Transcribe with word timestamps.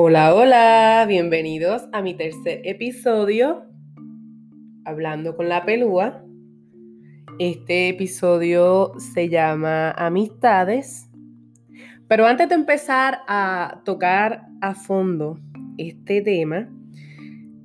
Hola, 0.00 0.32
hola, 0.32 1.06
bienvenidos 1.08 1.88
a 1.90 2.02
mi 2.02 2.14
tercer 2.14 2.60
episodio, 2.62 3.64
Hablando 4.84 5.34
con 5.34 5.48
la 5.48 5.64
Pelúa. 5.64 6.24
Este 7.40 7.88
episodio 7.88 8.92
se 8.98 9.28
llama 9.28 9.90
Amistades, 9.90 11.10
pero 12.06 12.26
antes 12.26 12.48
de 12.48 12.54
empezar 12.54 13.22
a 13.26 13.82
tocar 13.84 14.46
a 14.60 14.76
fondo 14.76 15.40
este 15.78 16.22
tema, 16.22 16.68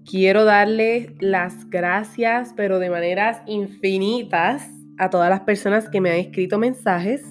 quiero 0.04 0.44
darle 0.44 1.16
las 1.20 1.70
gracias, 1.70 2.56
pero 2.58 2.80
de 2.80 2.90
maneras 2.90 3.44
infinitas, 3.46 4.68
a 4.98 5.12
todas 5.12 5.30
las 5.30 5.42
personas 5.42 5.88
que 5.88 6.02
me 6.02 6.10
han 6.10 6.18
escrito 6.18 6.58
mensajes, 6.58 7.24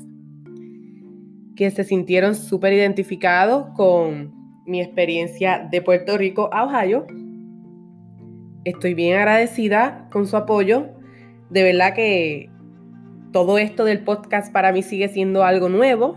que 1.57 1.73
se 1.73 1.83
sintieron 1.83 2.37
súper 2.37 2.73
identificados 2.73 3.67
con 3.75 4.42
mi 4.73 4.81
experiencia 4.81 5.69
de 5.71 5.83
Puerto 5.83 6.17
Rico 6.17 6.49
a 6.51 6.65
Ohio. 6.65 7.07
Estoy 8.65 8.95
bien 8.95 9.19
agradecida 9.19 10.09
con 10.11 10.27
su 10.27 10.35
apoyo. 10.35 10.89
De 11.51 11.63
verdad 11.63 11.95
que 11.95 12.49
todo 13.33 13.59
esto 13.59 13.85
del 13.85 14.03
podcast 14.03 14.51
para 14.51 14.73
mí 14.73 14.83
sigue 14.83 15.09
siendo 15.09 15.45
algo 15.45 15.69
nuevo. 15.69 16.17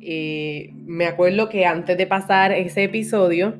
Eh, 0.00 0.72
me 0.86 1.06
acuerdo 1.06 1.48
que 1.48 1.66
antes 1.66 1.96
de 1.96 2.06
pasar 2.08 2.50
ese 2.50 2.82
episodio 2.82 3.54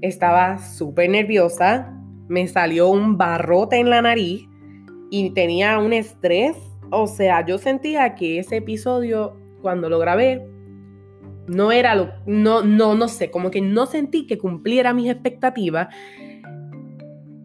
estaba 0.00 0.58
súper 0.58 1.08
nerviosa. 1.08 1.96
Me 2.26 2.48
salió 2.48 2.88
un 2.88 3.16
barrote 3.16 3.76
en 3.76 3.90
la 3.90 4.02
nariz 4.02 4.42
y 5.12 5.30
tenía 5.30 5.78
un 5.78 5.92
estrés. 5.92 6.56
O 6.90 7.06
sea, 7.06 7.46
yo 7.46 7.58
sentía 7.58 8.16
que 8.16 8.40
ese 8.40 8.56
episodio, 8.56 9.36
cuando 9.62 9.88
lo 9.88 10.00
grabé, 10.00 10.44
no 11.48 11.72
era 11.72 11.94
lo, 11.94 12.12
no, 12.26 12.62
no, 12.62 12.94
no 12.94 13.08
sé, 13.08 13.30
como 13.30 13.50
que 13.50 13.60
no 13.60 13.86
sentí 13.86 14.26
que 14.26 14.38
cumpliera 14.38 14.94
mis 14.94 15.10
expectativas. 15.10 15.88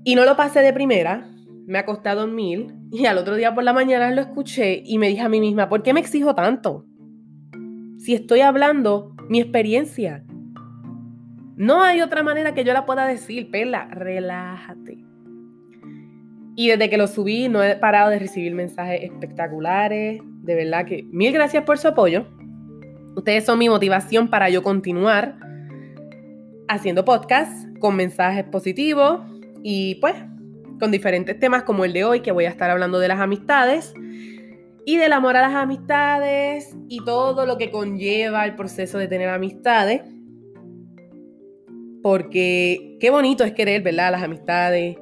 Y 0.03 0.15
no 0.15 0.25
lo 0.25 0.35
pasé 0.35 0.59
de 0.59 0.73
primera, 0.73 1.29
me 1.65 1.79
acosté 1.79 2.09
a 2.09 2.15
dormir 2.15 2.73
y 2.91 3.05
al 3.05 3.17
otro 3.17 3.35
día 3.35 3.55
por 3.55 3.63
la 3.63 3.73
mañana 3.73 4.11
lo 4.11 4.21
escuché 4.21 4.83
y 4.85 4.97
me 4.97 5.07
dije 5.07 5.21
a 5.21 5.29
mí 5.29 5.39
misma, 5.39 5.69
¿por 5.69 5.81
qué 5.81 5.93
me 5.93 5.99
exijo 5.99 6.35
tanto? 6.35 6.85
Si 7.97 8.13
estoy 8.13 8.41
hablando 8.41 9.15
mi 9.29 9.39
experiencia. 9.39 10.23
No 11.55 11.83
hay 11.83 12.01
otra 12.01 12.23
manera 12.23 12.53
que 12.53 12.63
yo 12.63 12.73
la 12.73 12.85
pueda 12.85 13.07
decir, 13.07 13.49
Perla, 13.49 13.87
relájate. 13.91 15.03
Y 16.55 16.67
desde 16.69 16.89
que 16.89 16.97
lo 16.97 17.07
subí 17.07 17.47
no 17.47 17.63
he 17.63 17.75
parado 17.75 18.09
de 18.09 18.19
recibir 18.19 18.53
mensajes 18.53 19.03
espectaculares. 19.03 20.21
De 20.43 20.55
verdad 20.55 20.85
que 20.85 21.03
mil 21.11 21.31
gracias 21.31 21.63
por 21.63 21.77
su 21.77 21.87
apoyo. 21.87 22.25
Ustedes 23.15 23.45
son 23.45 23.59
mi 23.59 23.69
motivación 23.69 24.29
para 24.29 24.49
yo 24.49 24.63
continuar 24.63 25.35
haciendo 26.67 27.05
podcasts 27.05 27.67
con 27.79 27.95
mensajes 27.95 28.45
positivos 28.45 29.19
y 29.61 29.95
pues 29.95 30.15
con 30.79 30.91
diferentes 30.91 31.39
temas 31.39 31.63
como 31.63 31.85
el 31.85 31.93
de 31.93 32.03
hoy 32.03 32.21
que 32.21 32.31
voy 32.31 32.45
a 32.45 32.49
estar 32.49 32.69
hablando 32.69 32.99
de 32.99 33.07
las 33.07 33.19
amistades 33.19 33.93
y 34.85 34.97
del 34.97 35.13
amor 35.13 35.37
a 35.37 35.41
las 35.41 35.53
amistades 35.53 36.75
y 36.89 37.03
todo 37.05 37.45
lo 37.45 37.57
que 37.57 37.71
conlleva 37.71 38.45
el 38.45 38.55
proceso 38.55 38.97
de 38.97 39.07
tener 39.07 39.29
amistades. 39.29 40.01
Porque 42.01 42.97
qué 42.99 43.09
bonito 43.09 43.45
es 43.45 43.53
querer, 43.53 43.81
¿verdad? 43.81 44.11
Las 44.11 44.23
amistades. 44.23 44.97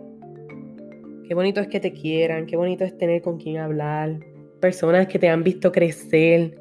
Qué 1.28 1.34
bonito 1.34 1.62
es 1.62 1.68
que 1.68 1.80
te 1.80 1.94
quieran, 1.94 2.46
qué 2.46 2.58
bonito 2.58 2.84
es 2.84 2.96
tener 2.96 3.22
con 3.22 3.40
quien 3.40 3.58
hablar. 3.58 4.20
Personas 4.60 5.08
que 5.08 5.18
te 5.18 5.30
han 5.30 5.44
visto 5.44 5.72
crecer, 5.72 6.61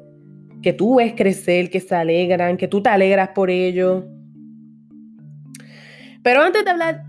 que 0.61 0.73
tú 0.73 0.95
ves 0.95 1.13
crecer, 1.15 1.69
que 1.69 1.79
se 1.79 1.95
alegran, 1.95 2.57
que 2.57 2.67
tú 2.67 2.81
te 2.81 2.89
alegras 2.89 3.29
por 3.29 3.49
ello. 3.49 4.05
Pero 6.23 6.41
antes 6.41 6.63
de 6.63 6.69
hablar 6.69 7.05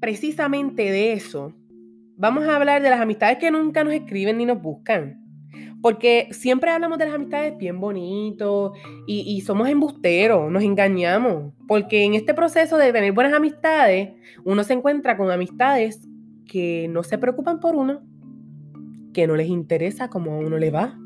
precisamente 0.00 0.90
de 0.90 1.14
eso, 1.14 1.54
vamos 2.16 2.44
a 2.44 2.56
hablar 2.56 2.82
de 2.82 2.90
las 2.90 3.00
amistades 3.00 3.38
que 3.38 3.50
nunca 3.50 3.84
nos 3.84 3.94
escriben 3.94 4.38
ni 4.38 4.44
nos 4.44 4.60
buscan. 4.60 5.20
Porque 5.80 6.28
siempre 6.30 6.70
hablamos 6.70 6.98
de 6.98 7.04
las 7.06 7.14
amistades 7.14 7.56
bien 7.58 7.78
bonitos 7.78 8.72
y, 9.06 9.40
somos 9.42 9.68
embusteros, 9.68 10.50
nos 10.50 10.62
engañamos. 10.62 11.52
Porque 11.68 12.04
en 12.04 12.14
este 12.14 12.32
proceso 12.32 12.78
de 12.78 12.92
tener 12.92 13.12
buenas 13.12 13.34
amistades, 13.34 14.10
uno 14.44 14.64
se 14.64 14.72
encuentra 14.72 15.16
con 15.16 15.30
amistades 15.30 16.08
que 16.46 16.88
no 16.88 17.02
se 17.02 17.18
preocupan 17.18 17.60
por 17.60 17.76
uno, 17.76 18.02
que 19.12 19.26
no 19.26 19.36
les 19.36 19.48
interesa 19.48 20.08
cómo 20.08 20.32
a 20.32 20.38
uno 20.38 20.56
le 20.56 20.70
va, 20.70 20.98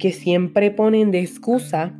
que 0.00 0.12
siempre 0.12 0.72
ponen 0.72 1.12
de 1.12 1.20
excusa 1.20 1.92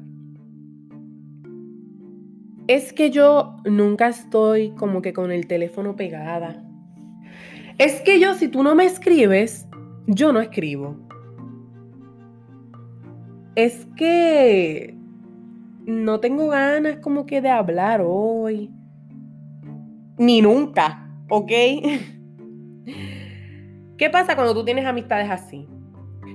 es 2.66 2.92
que 2.92 3.10
yo 3.10 3.56
nunca 3.64 4.08
estoy 4.08 4.70
como 4.70 5.02
que 5.02 5.12
con 5.12 5.30
el 5.30 5.46
teléfono 5.46 5.96
pegada. 5.96 6.64
Es 7.78 8.00
que 8.00 8.18
yo, 8.18 8.34
si 8.34 8.48
tú 8.48 8.62
no 8.62 8.74
me 8.74 8.86
escribes, 8.86 9.68
yo 10.06 10.32
no 10.32 10.40
escribo. 10.40 10.96
Es 13.54 13.86
que 13.96 14.96
no 15.84 16.20
tengo 16.20 16.48
ganas 16.48 16.98
como 16.98 17.26
que 17.26 17.40
de 17.40 17.50
hablar 17.50 18.02
hoy. 18.04 18.70
Ni 20.16 20.40
nunca, 20.40 21.10
¿ok? 21.28 21.50
¿Qué 23.98 24.10
pasa 24.10 24.36
cuando 24.36 24.54
tú 24.54 24.64
tienes 24.64 24.86
amistades 24.86 25.28
así? 25.28 25.66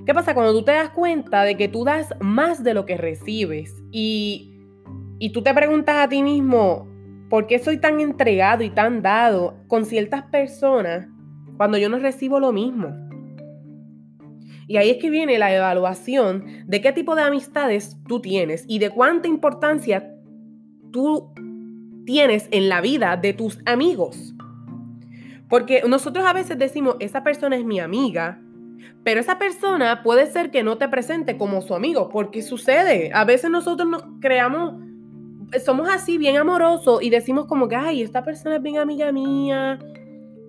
¿Qué 0.06 0.14
pasa 0.14 0.34
cuando 0.34 0.52
tú 0.52 0.62
te 0.62 0.70
das 0.70 0.90
cuenta 0.90 1.42
de 1.42 1.56
que 1.56 1.66
tú 1.66 1.84
das 1.84 2.14
más 2.20 2.62
de 2.62 2.74
lo 2.74 2.86
que 2.86 2.96
recibes 2.96 3.74
y, 3.90 4.56
y 5.18 5.30
tú 5.30 5.42
te 5.42 5.52
preguntas 5.52 5.96
a 5.96 6.08
ti 6.08 6.22
mismo, 6.22 6.86
¿por 7.28 7.48
qué 7.48 7.58
soy 7.58 7.78
tan 7.78 7.98
entregado 7.98 8.62
y 8.62 8.70
tan 8.70 9.02
dado 9.02 9.56
con 9.66 9.84
ciertas 9.84 10.22
personas 10.26 11.08
cuando 11.56 11.76
yo 11.76 11.88
no 11.88 11.98
recibo 11.98 12.38
lo 12.38 12.52
mismo? 12.52 12.94
Y 14.68 14.76
ahí 14.76 14.90
es 14.90 14.98
que 14.98 15.10
viene 15.10 15.38
la 15.38 15.52
evaluación 15.52 16.44
de 16.66 16.80
qué 16.80 16.92
tipo 16.92 17.16
de 17.16 17.22
amistades 17.22 17.96
tú 18.06 18.20
tienes 18.20 18.64
y 18.68 18.78
de 18.78 18.90
cuánta 18.90 19.26
importancia 19.26 20.14
tú 20.92 21.32
tienes 22.04 22.46
en 22.52 22.68
la 22.68 22.80
vida 22.80 23.16
de 23.16 23.32
tus 23.32 23.58
amigos. 23.66 24.36
Porque 25.48 25.82
nosotros 25.88 26.24
a 26.24 26.32
veces 26.32 26.58
decimos, 26.58 26.94
esa 27.00 27.24
persona 27.24 27.56
es 27.56 27.64
mi 27.64 27.80
amiga, 27.80 28.40
pero 29.04 29.20
esa 29.20 29.38
persona 29.38 30.02
puede 30.02 30.26
ser 30.26 30.50
que 30.50 30.62
no 30.62 30.78
te 30.78 30.88
presente 30.88 31.36
como 31.36 31.62
su 31.62 31.74
amigo, 31.74 32.08
porque 32.08 32.42
sucede. 32.42 33.10
A 33.14 33.24
veces 33.24 33.50
nosotros 33.50 33.88
nos 33.88 34.04
creamos, 34.20 34.74
somos 35.64 35.88
así 35.88 36.18
bien 36.18 36.36
amorosos 36.36 37.02
y 37.02 37.10
decimos 37.10 37.46
como 37.46 37.68
que, 37.68 37.76
ay, 37.76 38.02
esta 38.02 38.24
persona 38.24 38.56
es 38.56 38.62
bien 38.62 38.78
amiga 38.78 39.12
mía 39.12 39.78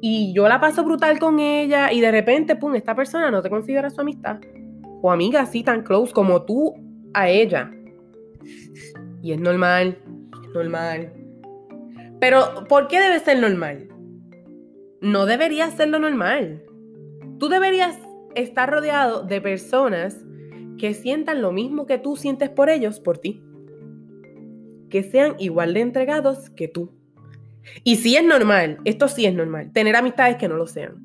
y 0.01 0.33
yo 0.33 0.47
la 0.47 0.59
paso 0.59 0.83
brutal 0.83 1.19
con 1.19 1.39
ella 1.39 1.91
y 1.91 2.01
de 2.01 2.11
repente, 2.11 2.55
pum, 2.55 2.75
esta 2.75 2.95
persona 2.95 3.31
no 3.31 3.41
te 3.41 3.49
considera 3.49 3.89
su 3.89 4.01
amistad 4.01 4.39
o 5.01 5.11
amiga 5.11 5.41
así 5.41 5.63
tan 5.63 5.83
close 5.83 6.13
como 6.13 6.44
tú 6.44 6.73
a 7.13 7.29
ella. 7.29 7.71
Y 9.21 9.31
es 9.33 9.39
normal, 9.39 9.97
es 10.44 10.53
normal. 10.53 11.13
Pero, 12.19 12.65
¿por 12.67 12.88
qué 12.88 12.99
debe 12.99 13.19
ser 13.19 13.39
normal? 13.39 13.88
No 15.01 15.25
debería 15.25 15.69
ser 15.69 15.89
lo 15.89 15.99
normal. 15.99 16.63
Tú 17.38 17.49
deberías 17.49 17.99
estar 18.37 18.69
rodeado 18.69 19.23
de 19.23 19.41
personas 19.41 20.23
que 20.77 20.93
sientan 20.93 21.41
lo 21.41 21.51
mismo 21.51 21.85
que 21.85 21.97
tú 21.97 22.15
sientes 22.15 22.49
por 22.49 22.69
ellos, 22.69 22.99
por 22.99 23.17
ti. 23.17 23.43
Que 24.89 25.03
sean 25.03 25.35
igual 25.39 25.73
de 25.73 25.81
entregados 25.81 26.49
que 26.51 26.67
tú. 26.67 26.91
Y 27.83 27.97
si 27.97 28.15
es 28.15 28.23
normal, 28.23 28.79
esto 28.85 29.07
sí 29.07 29.25
es 29.25 29.33
normal, 29.33 29.71
tener 29.73 29.95
amistades 29.95 30.37
que 30.37 30.47
no 30.47 30.55
lo 30.55 30.67
sean. 30.67 31.03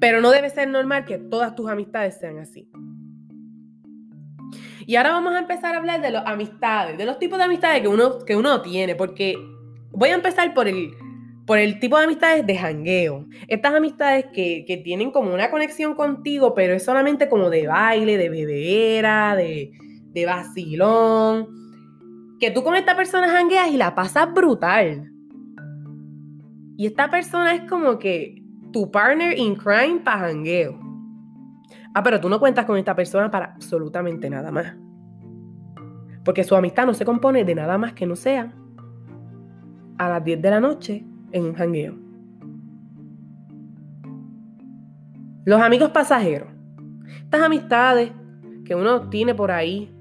Pero 0.00 0.20
no 0.20 0.30
debe 0.30 0.50
ser 0.50 0.68
normal 0.68 1.04
que 1.04 1.18
todas 1.18 1.54
tus 1.54 1.68
amistades 1.68 2.18
sean 2.18 2.38
así. 2.38 2.70
Y 4.86 4.96
ahora 4.96 5.10
vamos 5.10 5.34
a 5.34 5.38
empezar 5.38 5.74
a 5.74 5.78
hablar 5.78 6.00
de 6.00 6.10
las 6.10 6.26
amistades, 6.26 6.98
de 6.98 7.06
los 7.06 7.18
tipos 7.18 7.38
de 7.38 7.44
amistades 7.44 7.82
que 7.82 7.88
uno, 7.88 8.18
que 8.20 8.36
uno 8.36 8.60
tiene, 8.62 8.94
porque 8.94 9.36
voy 9.90 10.10
a 10.10 10.14
empezar 10.14 10.52
por 10.52 10.68
el, 10.68 10.90
por 11.46 11.58
el 11.58 11.78
tipo 11.78 11.98
de 11.98 12.04
amistades 12.04 12.46
de 12.46 12.56
jangueo. 12.56 13.26
Estas 13.48 13.74
amistades 13.74 14.26
que, 14.32 14.82
tienen 14.82 15.10
como 15.10 15.32
una 15.32 15.50
conexión 15.50 15.94
contigo, 15.94 16.54
pero 16.54 16.74
es 16.74 16.84
solamente 16.84 17.28
como 17.28 17.50
de 17.50 17.66
baile, 17.66 18.16
de 18.16 18.28
bebera, 18.30 19.36
de, 19.36 19.72
de 20.12 20.26
vacilón. 20.26 21.48
Que 22.40 22.50
tú 22.50 22.62
con 22.62 22.74
esta 22.74 22.96
persona 22.96 23.28
jangueas 23.28 23.68
y 23.70 23.76
la 23.76 23.94
pasas 23.94 24.32
brutal. 24.32 25.10
Y 26.76 26.86
esta 26.86 27.10
persona 27.10 27.54
es 27.54 27.68
como 27.68 27.98
que 27.98 28.42
tu 28.72 28.90
partner 28.90 29.38
in 29.38 29.54
crime 29.54 30.00
para 30.02 30.28
jangueo. 30.28 30.80
Ah, 31.94 32.02
pero 32.02 32.20
tú 32.20 32.28
no 32.28 32.40
cuentas 32.40 32.64
con 32.64 32.76
esta 32.76 32.96
persona 32.96 33.30
para 33.30 33.52
absolutamente 33.54 34.28
nada 34.30 34.50
más. 34.50 34.74
Porque 36.24 36.42
su 36.42 36.56
amistad 36.56 36.86
no 36.86 36.94
se 36.94 37.04
compone 37.04 37.44
de 37.44 37.54
nada 37.54 37.76
más 37.76 37.92
que 37.92 38.06
no 38.06 38.16
sea 38.16 38.52
a 39.98 40.08
las 40.08 40.24
10 40.24 40.42
de 40.42 40.50
la 40.50 40.58
noche 40.58 41.04
en 41.34 41.44
un 41.44 41.54
jangueo. 41.54 41.94
Los 45.44 45.60
amigos 45.60 45.90
pasajeros. 45.90 46.48
Estas 47.24 47.42
amistades 47.42 48.12
que 48.64 48.74
uno 48.74 49.10
tiene 49.10 49.34
por 49.34 49.50
ahí, 49.50 49.92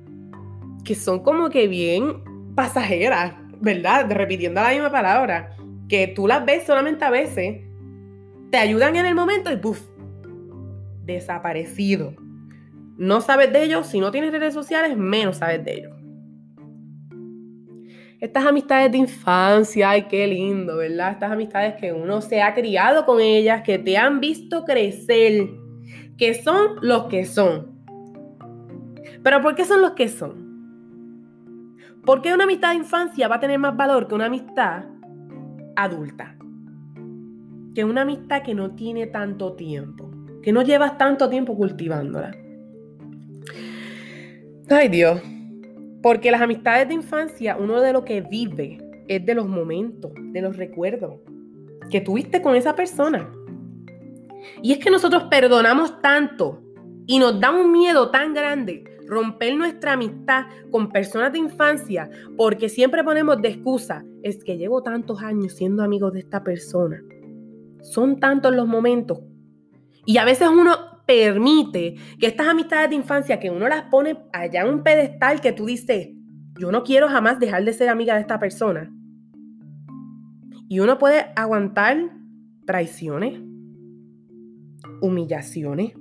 que 0.85 0.95
son 0.95 1.21
como 1.21 1.49
que 1.49 1.67
bien 1.67 2.53
pasajeras, 2.55 3.33
¿verdad? 3.59 4.09
Repitiendo 4.09 4.61
la 4.61 4.69
misma 4.69 4.91
palabra, 4.91 5.57
que 5.89 6.07
tú 6.07 6.27
las 6.27 6.45
ves 6.45 6.65
solamente 6.65 7.03
a 7.03 7.09
veces, 7.09 7.61
te 8.51 8.57
ayudan 8.57 8.95
en 8.95 9.07
el 9.07 9.15
momento 9.15 9.51
y 9.51 9.57
¡puf! 9.57 9.81
Desaparecido. 11.03 12.13
No 12.97 13.21
sabes 13.21 13.51
de 13.51 13.63
ellos, 13.63 13.87
si 13.87 13.99
no 13.99 14.11
tienes 14.11 14.31
redes 14.31 14.53
sociales, 14.53 14.95
menos 14.95 15.37
sabes 15.37 15.65
de 15.65 15.73
ellos. 15.73 16.02
Estas 18.23 18.45
amistades 18.45 18.89
de 18.89 18.99
infancia, 18.99 19.89
ay, 19.89 20.03
qué 20.03 20.25
lindo, 20.25 20.77
¿verdad? 20.77 21.11
Estas 21.11 21.29
amistades 21.29 21.73
que 21.73 21.91
uno 21.91 22.21
se 22.21 22.41
ha 22.41 22.53
criado 22.53 23.05
con 23.05 23.19
ellas, 23.19 23.63
que 23.63 23.77
te 23.77 23.97
han 23.97 24.21
visto 24.21 24.63
crecer, 24.63 25.49
que 26.17 26.33
son 26.33 26.77
los 26.81 27.07
que 27.07 27.25
son. 27.25 27.83
Pero 29.21 29.41
¿por 29.41 29.55
qué 29.55 29.65
son 29.65 29.81
los 29.81 29.91
que 29.91 30.07
son? 30.07 31.75
¿Por 32.05 32.21
qué 32.21 32.33
una 32.33 32.45
amistad 32.45 32.69
de 32.69 32.77
infancia 32.77 33.27
va 33.27 33.35
a 33.35 33.39
tener 33.41 33.59
más 33.59 33.75
valor 33.75 34.07
que 34.07 34.15
una 34.15 34.27
amistad 34.27 34.85
adulta? 35.75 36.37
Que 37.75 37.83
una 37.83 38.03
amistad 38.03 38.41
que 38.41 38.55
no 38.55 38.71
tiene 38.73 39.07
tanto 39.07 39.51
tiempo, 39.57 40.09
que 40.41 40.53
no 40.53 40.61
llevas 40.61 40.97
tanto 40.97 41.29
tiempo 41.29 41.57
cultivándola. 41.57 42.33
Ay 44.69 44.87
Dios, 44.87 45.21
porque 46.03 46.31
las 46.31 46.41
amistades 46.41 46.89
de 46.89 46.93
infancia, 46.93 47.55
uno 47.57 47.79
de 47.81 47.93
lo 47.93 48.03
que 48.03 48.21
vive 48.21 48.77
es 49.07 49.25
de 49.25 49.33
los 49.33 49.47
momentos, 49.47 50.11
de 50.15 50.41
los 50.41 50.57
recuerdos 50.57 51.15
que 51.89 52.01
tuviste 52.01 52.41
con 52.41 52.55
esa 52.55 52.75
persona. 52.75 53.31
Y 54.61 54.73
es 54.73 54.79
que 54.79 54.91
nosotros 54.91 55.23
perdonamos 55.31 56.01
tanto 56.01 56.61
y 57.07 57.19
nos 57.19 57.39
da 57.39 57.51
un 57.51 57.71
miedo 57.71 58.11
tan 58.11 58.33
grande 58.33 58.83
romper 59.07 59.55
nuestra 59.55 59.93
amistad 59.93 60.45
con 60.71 60.89
personas 60.89 61.31
de 61.31 61.39
infancia 61.39 62.09
porque 62.37 62.67
siempre 62.67 63.03
ponemos 63.03 63.41
de 63.41 63.49
excusa, 63.49 64.03
es 64.23 64.43
que 64.43 64.57
llevo 64.57 64.83
tantos 64.83 65.21
años 65.21 65.53
siendo 65.53 65.83
amigo 65.83 66.11
de 66.11 66.19
esta 66.19 66.43
persona. 66.43 67.01
Son 67.81 68.19
tantos 68.19 68.53
los 68.53 68.67
momentos. 68.67 69.19
Y 70.05 70.17
a 70.17 70.25
veces 70.25 70.49
uno 70.49 70.92
permite 71.05 71.95
que 72.19 72.27
estas 72.27 72.47
amistades 72.47 72.89
de 72.89 72.95
infancia, 72.95 73.39
que 73.39 73.49
uno 73.49 73.67
las 73.67 73.83
pone 73.83 74.17
allá 74.31 74.61
en 74.61 74.69
un 74.69 74.83
pedestal 74.83 75.41
que 75.41 75.51
tú 75.51 75.65
dices, 75.65 76.09
yo 76.59 76.71
no 76.71 76.83
quiero 76.83 77.07
jamás 77.09 77.39
dejar 77.39 77.65
de 77.65 77.73
ser 77.73 77.89
amiga 77.89 78.15
de 78.15 78.21
esta 78.21 78.39
persona. 78.39 78.91
Y 80.69 80.79
uno 80.79 80.97
puede 80.97 81.25
aguantar 81.35 82.11
traiciones, 82.65 83.39
humillaciones, 85.01 85.93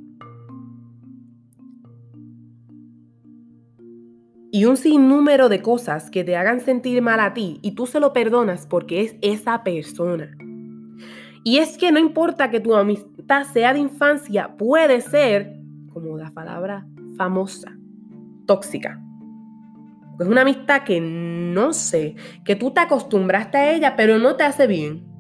y 4.55 4.67
un 4.67 4.77
sinnúmero 4.77 5.49
de 5.49 5.63
cosas 5.63 6.11
que 6.11 6.25
te 6.25 6.37
hagan 6.37 6.61
sentir 6.61 7.01
mal 7.01 7.21
a 7.21 7.33
ti 7.33 7.59
y 7.63 7.73
tú 7.73 7.87
se 7.87 8.01
lo 8.01 8.13
perdonas 8.13 8.67
porque 8.67 9.01
es 9.01 9.17
esa 9.23 9.65
persona. 9.65 10.37
Y 11.45 11.59
es 11.59 11.77
que 11.77 11.91
no 11.91 11.99
importa 11.99 12.51
que 12.51 12.61
tu 12.61 12.75
amistad 12.75 13.45
sea 13.45 13.73
de 13.73 13.81
infancia, 13.81 14.57
puede 14.57 15.01
ser, 15.01 15.59
como 15.93 16.17
la 16.17 16.31
palabra 16.31 16.87
famosa, 17.17 17.77
tóxica. 18.47 19.01
Es 20.21 20.27
una 20.27 20.43
amistad 20.43 20.83
que 20.85 21.01
no 21.01 21.73
sé, 21.73 22.15
que 22.45 22.55
tú 22.55 22.71
te 22.71 22.81
acostumbraste 22.81 23.59
a 23.59 23.73
ella, 23.73 23.97
pero 23.97 24.19
no 24.19 24.37
te 24.37 24.45
hace 24.45 24.67
bien. 24.67 25.13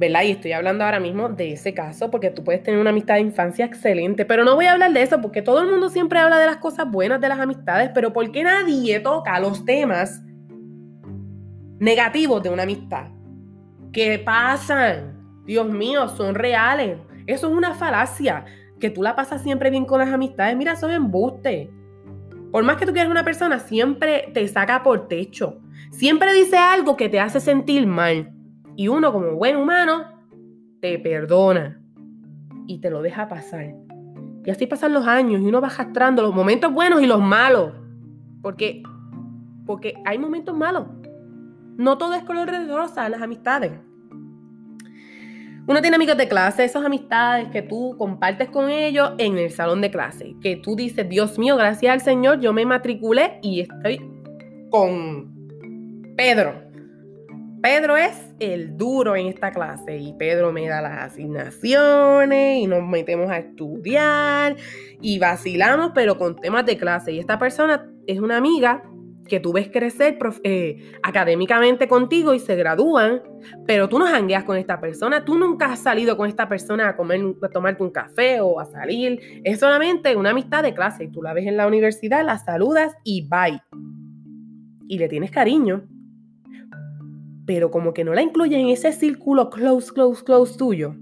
¿verdad? 0.00 0.22
Y 0.22 0.30
estoy 0.30 0.52
hablando 0.52 0.82
ahora 0.82 0.98
mismo 0.98 1.28
de 1.28 1.52
ese 1.52 1.74
caso 1.74 2.10
porque 2.10 2.30
tú 2.30 2.42
puedes 2.42 2.62
tener 2.62 2.80
una 2.80 2.88
amistad 2.88 3.16
de 3.16 3.20
infancia 3.20 3.66
excelente, 3.66 4.24
pero 4.24 4.44
no 4.44 4.54
voy 4.54 4.64
a 4.64 4.72
hablar 4.72 4.94
de 4.94 5.02
eso 5.02 5.20
porque 5.20 5.42
todo 5.42 5.60
el 5.60 5.70
mundo 5.70 5.90
siempre 5.90 6.18
habla 6.18 6.38
de 6.38 6.46
las 6.46 6.56
cosas 6.56 6.90
buenas 6.90 7.20
de 7.20 7.28
las 7.28 7.38
amistades, 7.38 7.90
pero 7.94 8.10
¿por 8.10 8.32
qué 8.32 8.42
nadie 8.42 8.98
toca 9.00 9.38
los 9.38 9.62
temas 9.66 10.22
negativos 11.78 12.42
de 12.42 12.48
una 12.48 12.62
amistad? 12.62 13.08
¿Qué 13.92 14.18
pasan? 14.18 15.42
Dios 15.44 15.68
mío, 15.68 16.08
son 16.08 16.34
reales. 16.34 16.98
Eso 17.26 17.48
es 17.48 17.56
una 17.56 17.74
falacia. 17.74 18.44
Que 18.78 18.90
tú 18.90 19.02
la 19.02 19.16
pasas 19.16 19.42
siempre 19.42 19.70
bien 19.70 19.84
con 19.84 19.98
las 19.98 20.12
amistades. 20.12 20.56
Mira, 20.56 20.76
son 20.76 20.90
embuste. 20.90 21.70
Por 22.50 22.64
más 22.64 22.76
que 22.76 22.86
tú 22.86 22.92
quieras 22.92 23.10
una 23.10 23.24
persona, 23.24 23.58
siempre 23.58 24.30
te 24.32 24.46
saca 24.48 24.82
por 24.82 25.08
techo. 25.08 25.60
Siempre 25.90 26.32
dice 26.32 26.56
algo 26.56 26.96
que 26.96 27.08
te 27.08 27.20
hace 27.20 27.40
sentir 27.40 27.86
mal. 27.86 28.32
Y 28.76 28.88
uno 28.88 29.12
como 29.12 29.32
buen 29.32 29.56
humano 29.56 30.04
te 30.80 30.98
perdona 30.98 31.80
y 32.66 32.80
te 32.80 32.90
lo 32.90 33.02
deja 33.02 33.28
pasar. 33.28 33.74
Y 34.44 34.50
así 34.50 34.66
pasan 34.66 34.94
los 34.94 35.06
años 35.06 35.42
y 35.42 35.46
uno 35.46 35.60
va 35.60 35.68
arrastrando 35.68 36.22
los 36.22 36.34
momentos 36.34 36.72
buenos 36.72 37.02
y 37.02 37.06
los 37.06 37.20
malos. 37.20 37.72
Porque, 38.40 38.82
porque 39.66 39.94
hay 40.04 40.18
momentos 40.18 40.56
malos. 40.56 40.86
No 41.80 41.96
todo 41.96 42.12
es 42.12 42.22
color 42.24 42.50
de 42.50 42.66
rosa 42.66 43.06
en 43.06 43.12
las 43.12 43.22
amistades. 43.22 43.72
Uno 45.66 45.80
tiene 45.80 45.96
amigos 45.96 46.18
de 46.18 46.28
clase, 46.28 46.62
esas 46.62 46.84
amistades 46.84 47.48
que 47.48 47.62
tú 47.62 47.96
compartes 47.96 48.50
con 48.50 48.68
ellos 48.68 49.12
en 49.16 49.38
el 49.38 49.50
salón 49.50 49.80
de 49.80 49.90
clase. 49.90 50.36
Que 50.42 50.56
tú 50.56 50.76
dices, 50.76 51.08
Dios 51.08 51.38
mío, 51.38 51.56
gracias 51.56 51.90
al 51.90 52.02
Señor, 52.02 52.38
yo 52.38 52.52
me 52.52 52.66
matriculé 52.66 53.38
y 53.40 53.60
estoy 53.60 53.98
con 54.68 55.32
Pedro. 56.18 56.52
Pedro 57.62 57.96
es 57.96 58.26
el 58.40 58.76
duro 58.76 59.16
en 59.16 59.28
esta 59.28 59.50
clase 59.50 59.96
y 59.96 60.12
Pedro 60.12 60.52
me 60.52 60.68
da 60.68 60.82
las 60.82 61.12
asignaciones 61.12 62.58
y 62.58 62.66
nos 62.66 62.86
metemos 62.86 63.30
a 63.30 63.38
estudiar 63.38 64.54
y 65.00 65.18
vacilamos, 65.18 65.92
pero 65.94 66.18
con 66.18 66.36
temas 66.36 66.66
de 66.66 66.76
clase. 66.76 67.12
Y 67.12 67.20
esta 67.20 67.38
persona 67.38 67.90
es 68.06 68.20
una 68.20 68.36
amiga 68.36 68.82
que 69.30 69.40
tú 69.40 69.54
ves 69.54 69.70
crecer 69.72 70.18
eh, 70.44 70.92
académicamente 71.02 71.88
contigo 71.88 72.34
y 72.34 72.38
se 72.38 72.56
gradúan, 72.56 73.22
pero 73.66 73.88
tú 73.88 73.98
no 73.98 74.06
jangueas 74.06 74.44
con 74.44 74.58
esta 74.58 74.78
persona, 74.80 75.24
tú 75.24 75.38
nunca 75.38 75.72
has 75.72 75.78
salido 75.78 76.18
con 76.18 76.28
esta 76.28 76.48
persona 76.48 76.88
a, 76.88 76.96
comer, 76.96 77.22
a 77.42 77.48
tomarte 77.48 77.82
un 77.82 77.90
café 77.90 78.40
o 78.42 78.60
a 78.60 78.66
salir, 78.66 79.18
es 79.44 79.58
solamente 79.58 80.14
una 80.16 80.30
amistad 80.30 80.62
de 80.62 80.74
clase 80.74 81.04
y 81.04 81.08
tú 81.08 81.22
la 81.22 81.32
ves 81.32 81.46
en 81.46 81.56
la 81.56 81.66
universidad, 81.66 82.22
la 82.26 82.36
saludas 82.36 82.94
y 83.04 83.26
bye. 83.28 83.62
Y 84.86 84.98
le 84.98 85.08
tienes 85.08 85.30
cariño 85.30 85.84
pero 87.50 87.72
como 87.72 87.92
que 87.92 88.04
no 88.04 88.14
la 88.14 88.22
incluyen 88.22 88.60
en 88.60 88.68
ese 88.68 88.92
círculo 88.92 89.50
close, 89.50 89.92
close, 89.92 90.22
close 90.22 90.56
tuyo. 90.56 90.94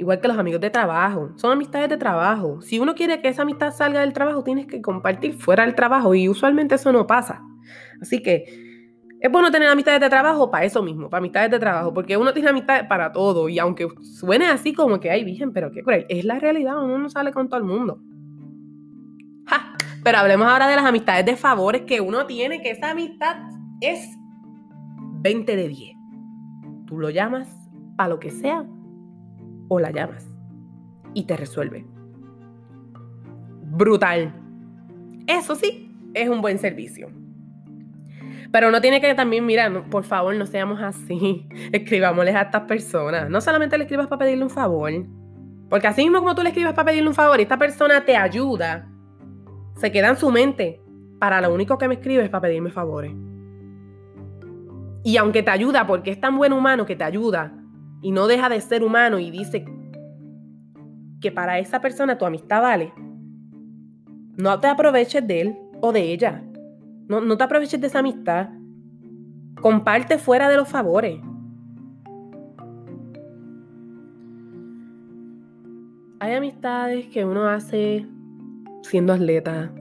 Igual 0.00 0.18
que 0.18 0.28
los 0.28 0.38
amigos 0.38 0.62
de 0.62 0.70
trabajo, 0.70 1.30
son 1.36 1.52
amistades 1.52 1.90
de 1.90 1.98
trabajo. 1.98 2.62
Si 2.62 2.78
uno 2.78 2.94
quiere 2.94 3.20
que 3.20 3.28
esa 3.28 3.42
amistad 3.42 3.70
salga 3.70 4.00
del 4.00 4.14
trabajo, 4.14 4.42
tienes 4.42 4.66
que 4.66 4.80
compartir 4.80 5.34
fuera 5.34 5.66
del 5.66 5.74
trabajo 5.74 6.14
y 6.14 6.26
usualmente 6.26 6.76
eso 6.76 6.90
no 6.90 7.06
pasa. 7.06 7.42
Así 8.00 8.22
que 8.22 8.46
es 9.20 9.30
bueno 9.30 9.50
tener 9.50 9.68
amistades 9.68 10.00
de 10.00 10.08
trabajo 10.08 10.50
para 10.50 10.64
eso 10.64 10.82
mismo, 10.82 11.10
para 11.10 11.18
amistades 11.18 11.50
de 11.50 11.58
trabajo, 11.58 11.92
porque 11.92 12.16
uno 12.16 12.32
tiene 12.32 12.48
amistades 12.48 12.84
para 12.84 13.12
todo 13.12 13.50
y 13.50 13.58
aunque 13.58 13.88
suene 14.00 14.46
así 14.46 14.72
como 14.72 15.00
que 15.00 15.10
hay 15.10 15.22
virgen, 15.22 15.52
pero 15.52 15.70
qué 15.70 15.82
cruel, 15.82 16.06
es 16.08 16.24
la 16.24 16.38
realidad, 16.38 16.82
uno 16.82 16.96
no 16.96 17.10
sale 17.10 17.30
con 17.30 17.50
todo 17.50 17.60
el 17.60 17.66
mundo. 17.66 18.00
Ja, 19.48 19.74
pero 20.02 20.16
hablemos 20.16 20.48
ahora 20.48 20.66
de 20.66 20.76
las 20.76 20.86
amistades 20.86 21.26
de 21.26 21.36
favores 21.36 21.82
que 21.82 22.00
uno 22.00 22.24
tiene, 22.24 22.62
que 22.62 22.70
esa 22.70 22.92
amistad 22.92 23.36
es 23.82 24.16
20 25.20 25.56
de 25.56 25.68
10. 25.68 25.96
Tú 26.86 26.96
lo 26.96 27.10
llamas 27.10 27.54
a 27.98 28.08
lo 28.08 28.18
que 28.18 28.30
sea 28.30 28.64
o 29.70 29.78
la 29.78 29.90
llamas 29.92 30.28
y 31.14 31.24
te 31.24 31.36
resuelve. 31.36 31.86
Brutal. 33.62 34.34
Eso 35.26 35.54
sí, 35.54 35.96
es 36.12 36.28
un 36.28 36.42
buen 36.42 36.58
servicio. 36.58 37.08
Pero 38.52 38.72
no 38.72 38.80
tiene 38.80 39.00
que 39.00 39.14
también, 39.14 39.46
mira, 39.46 39.84
por 39.88 40.02
favor, 40.02 40.34
no 40.34 40.44
seamos 40.44 40.80
así. 40.82 41.48
Escribámosles 41.72 42.34
a 42.34 42.42
estas 42.42 42.62
personas. 42.62 43.30
No 43.30 43.40
solamente 43.40 43.78
le 43.78 43.84
escribas 43.84 44.08
para 44.08 44.18
pedirle 44.18 44.42
un 44.42 44.50
favor. 44.50 44.92
Porque 45.68 45.86
así 45.86 46.02
mismo 46.02 46.18
como 46.18 46.34
tú 46.34 46.42
le 46.42 46.48
escribas 46.48 46.74
para 46.74 46.86
pedirle 46.86 47.08
un 47.08 47.14
favor 47.14 47.38
y 47.38 47.44
esta 47.44 47.56
persona 47.56 48.04
te 48.04 48.16
ayuda, 48.16 48.88
se 49.76 49.92
queda 49.92 50.08
en 50.08 50.16
su 50.16 50.32
mente. 50.32 50.80
Para 51.20 51.40
lo 51.40 51.54
único 51.54 51.78
que 51.78 51.86
me 51.86 51.94
escribe 51.94 52.24
es 52.24 52.30
para 52.30 52.42
pedirme 52.42 52.70
favores. 52.70 53.12
Y 55.04 55.16
aunque 55.16 55.44
te 55.44 55.50
ayuda, 55.50 55.86
porque 55.86 56.10
es 56.10 56.20
tan 56.20 56.36
buen 56.36 56.52
humano 56.52 56.86
que 56.86 56.96
te 56.96 57.04
ayuda 57.04 57.59
y 58.02 58.12
no 58.12 58.26
deja 58.26 58.48
de 58.48 58.60
ser 58.60 58.82
humano 58.82 59.18
y 59.18 59.30
dice 59.30 59.64
que 61.20 61.32
para 61.32 61.58
esa 61.58 61.80
persona 61.80 62.18
tu 62.18 62.24
amistad 62.24 62.62
vale, 62.62 62.92
no 64.36 64.58
te 64.60 64.68
aproveches 64.68 65.26
de 65.26 65.40
él 65.40 65.58
o 65.80 65.92
de 65.92 66.12
ella. 66.12 66.42
No, 67.08 67.20
no 67.20 67.36
te 67.36 67.44
aproveches 67.44 67.80
de 67.80 67.86
esa 67.88 67.98
amistad. 67.98 68.50
Comparte 69.60 70.16
fuera 70.18 70.48
de 70.48 70.56
los 70.56 70.68
favores. 70.68 71.20
Hay 76.20 76.34
amistades 76.34 77.06
que 77.06 77.24
uno 77.24 77.48
hace 77.48 78.06
siendo 78.82 79.12
atleta. 79.12 79.72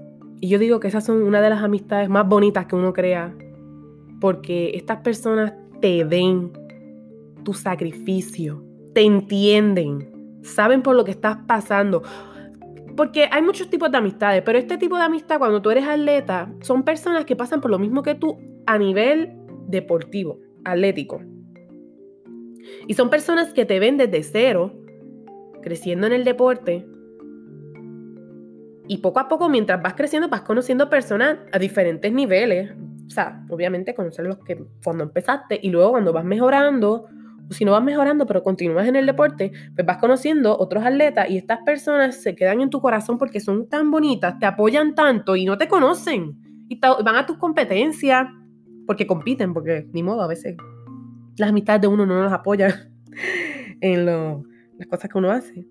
Y 0.41 0.47
yo 0.47 0.57
digo 0.57 0.79
que 0.79 0.87
esas 0.87 1.05
son 1.05 1.21
una 1.23 1.41
de 1.41 1.49
las 1.49 1.63
amistades 1.63 2.09
más 2.09 2.27
bonitas 2.27 2.65
que 2.65 2.75
uno 2.75 2.93
crea 2.93 3.33
porque 4.19 4.71
estas 4.75 4.97
personas 4.97 5.53
te 5.81 6.03
ven 6.03 6.51
tu 7.43 7.53
sacrificio, 7.53 8.63
te 8.93 9.01
entienden, 9.01 10.39
saben 10.43 10.81
por 10.81 10.95
lo 10.95 11.05
que 11.05 11.11
estás 11.11 11.37
pasando. 11.47 12.03
porque 12.95 13.29
hay 13.31 13.41
muchos 13.41 13.69
tipos 13.69 13.89
de 13.91 13.97
amistades, 13.97 14.43
pero 14.43 14.59
este 14.59 14.77
tipo 14.77 14.97
de 14.97 15.03
amistad 15.03 15.37
cuando 15.37 15.61
tú 15.61 15.69
eres 15.69 15.87
atleta 15.87 16.51
son 16.59 16.83
personas 16.83 17.23
que 17.23 17.35
pasan 17.35 17.61
por 17.61 17.71
lo 17.71 17.79
mismo 17.79 18.03
que 18.03 18.13
tú 18.13 18.37
a 18.65 18.77
nivel 18.77 19.31
deportivo, 19.67 20.39
atlético. 20.65 21.21
Y 22.87 22.93
son 22.95 23.09
personas 23.09 23.53
que 23.53 23.65
te 23.65 23.79
ven 23.79 23.97
desde 23.97 24.23
cero, 24.23 24.73
creciendo 25.61 26.07
en 26.07 26.13
el 26.13 26.23
deporte. 26.23 26.85
Y 28.87 28.97
poco 28.97 29.19
a 29.19 29.27
poco, 29.27 29.49
mientras 29.49 29.81
vas 29.81 29.93
creciendo, 29.93 30.29
vas 30.29 30.41
conociendo 30.41 30.89
personas 30.89 31.37
a 31.51 31.59
diferentes 31.59 32.11
niveles. 32.11 32.71
O 33.07 33.09
sea, 33.11 33.45
obviamente 33.49 33.93
conocer 33.93 34.25
los 34.25 34.39
que 34.39 34.63
cuando 34.83 35.03
empezaste 35.03 35.59
y 35.61 35.69
luego 35.69 35.91
cuando 35.91 36.13
vas 36.13 36.25
mejorando, 36.25 37.07
si 37.49 37.65
no 37.65 37.71
vas 37.71 37.83
mejorando, 37.83 38.25
pero 38.25 38.43
continúas 38.43 38.87
en 38.87 38.95
el 38.95 39.05
deporte, 39.05 39.51
pues 39.75 39.85
vas 39.85 39.97
conociendo 39.97 40.57
otros 40.57 40.83
atletas 40.85 41.29
y 41.29 41.37
estas 41.37 41.59
personas 41.65 42.21
se 42.21 42.35
quedan 42.35 42.61
en 42.61 42.69
tu 42.69 42.81
corazón 42.81 43.17
porque 43.17 43.39
son 43.39 43.67
tan 43.67 43.91
bonitas, 43.91 44.37
te 44.39 44.45
apoyan 44.45 44.95
tanto 44.95 45.35
y 45.35 45.45
no 45.45 45.57
te 45.57 45.67
conocen. 45.67 46.37
Y 46.67 46.79
van 46.79 47.15
a 47.15 47.25
tus 47.25 47.37
competencias 47.37 48.27
porque 48.85 49.07
compiten, 49.07 49.53
porque 49.53 49.87
ni 49.93 50.03
modo, 50.03 50.21
a 50.21 50.27
veces 50.27 50.55
las 51.37 51.49
amistades 51.49 51.81
de 51.81 51.87
uno 51.87 52.05
no 52.05 52.21
nos 52.21 52.31
apoyan 52.31 52.73
en 53.81 54.05
las 54.05 54.87
cosas 54.89 55.09
que 55.09 55.17
uno 55.17 55.31
hace. 55.31 55.67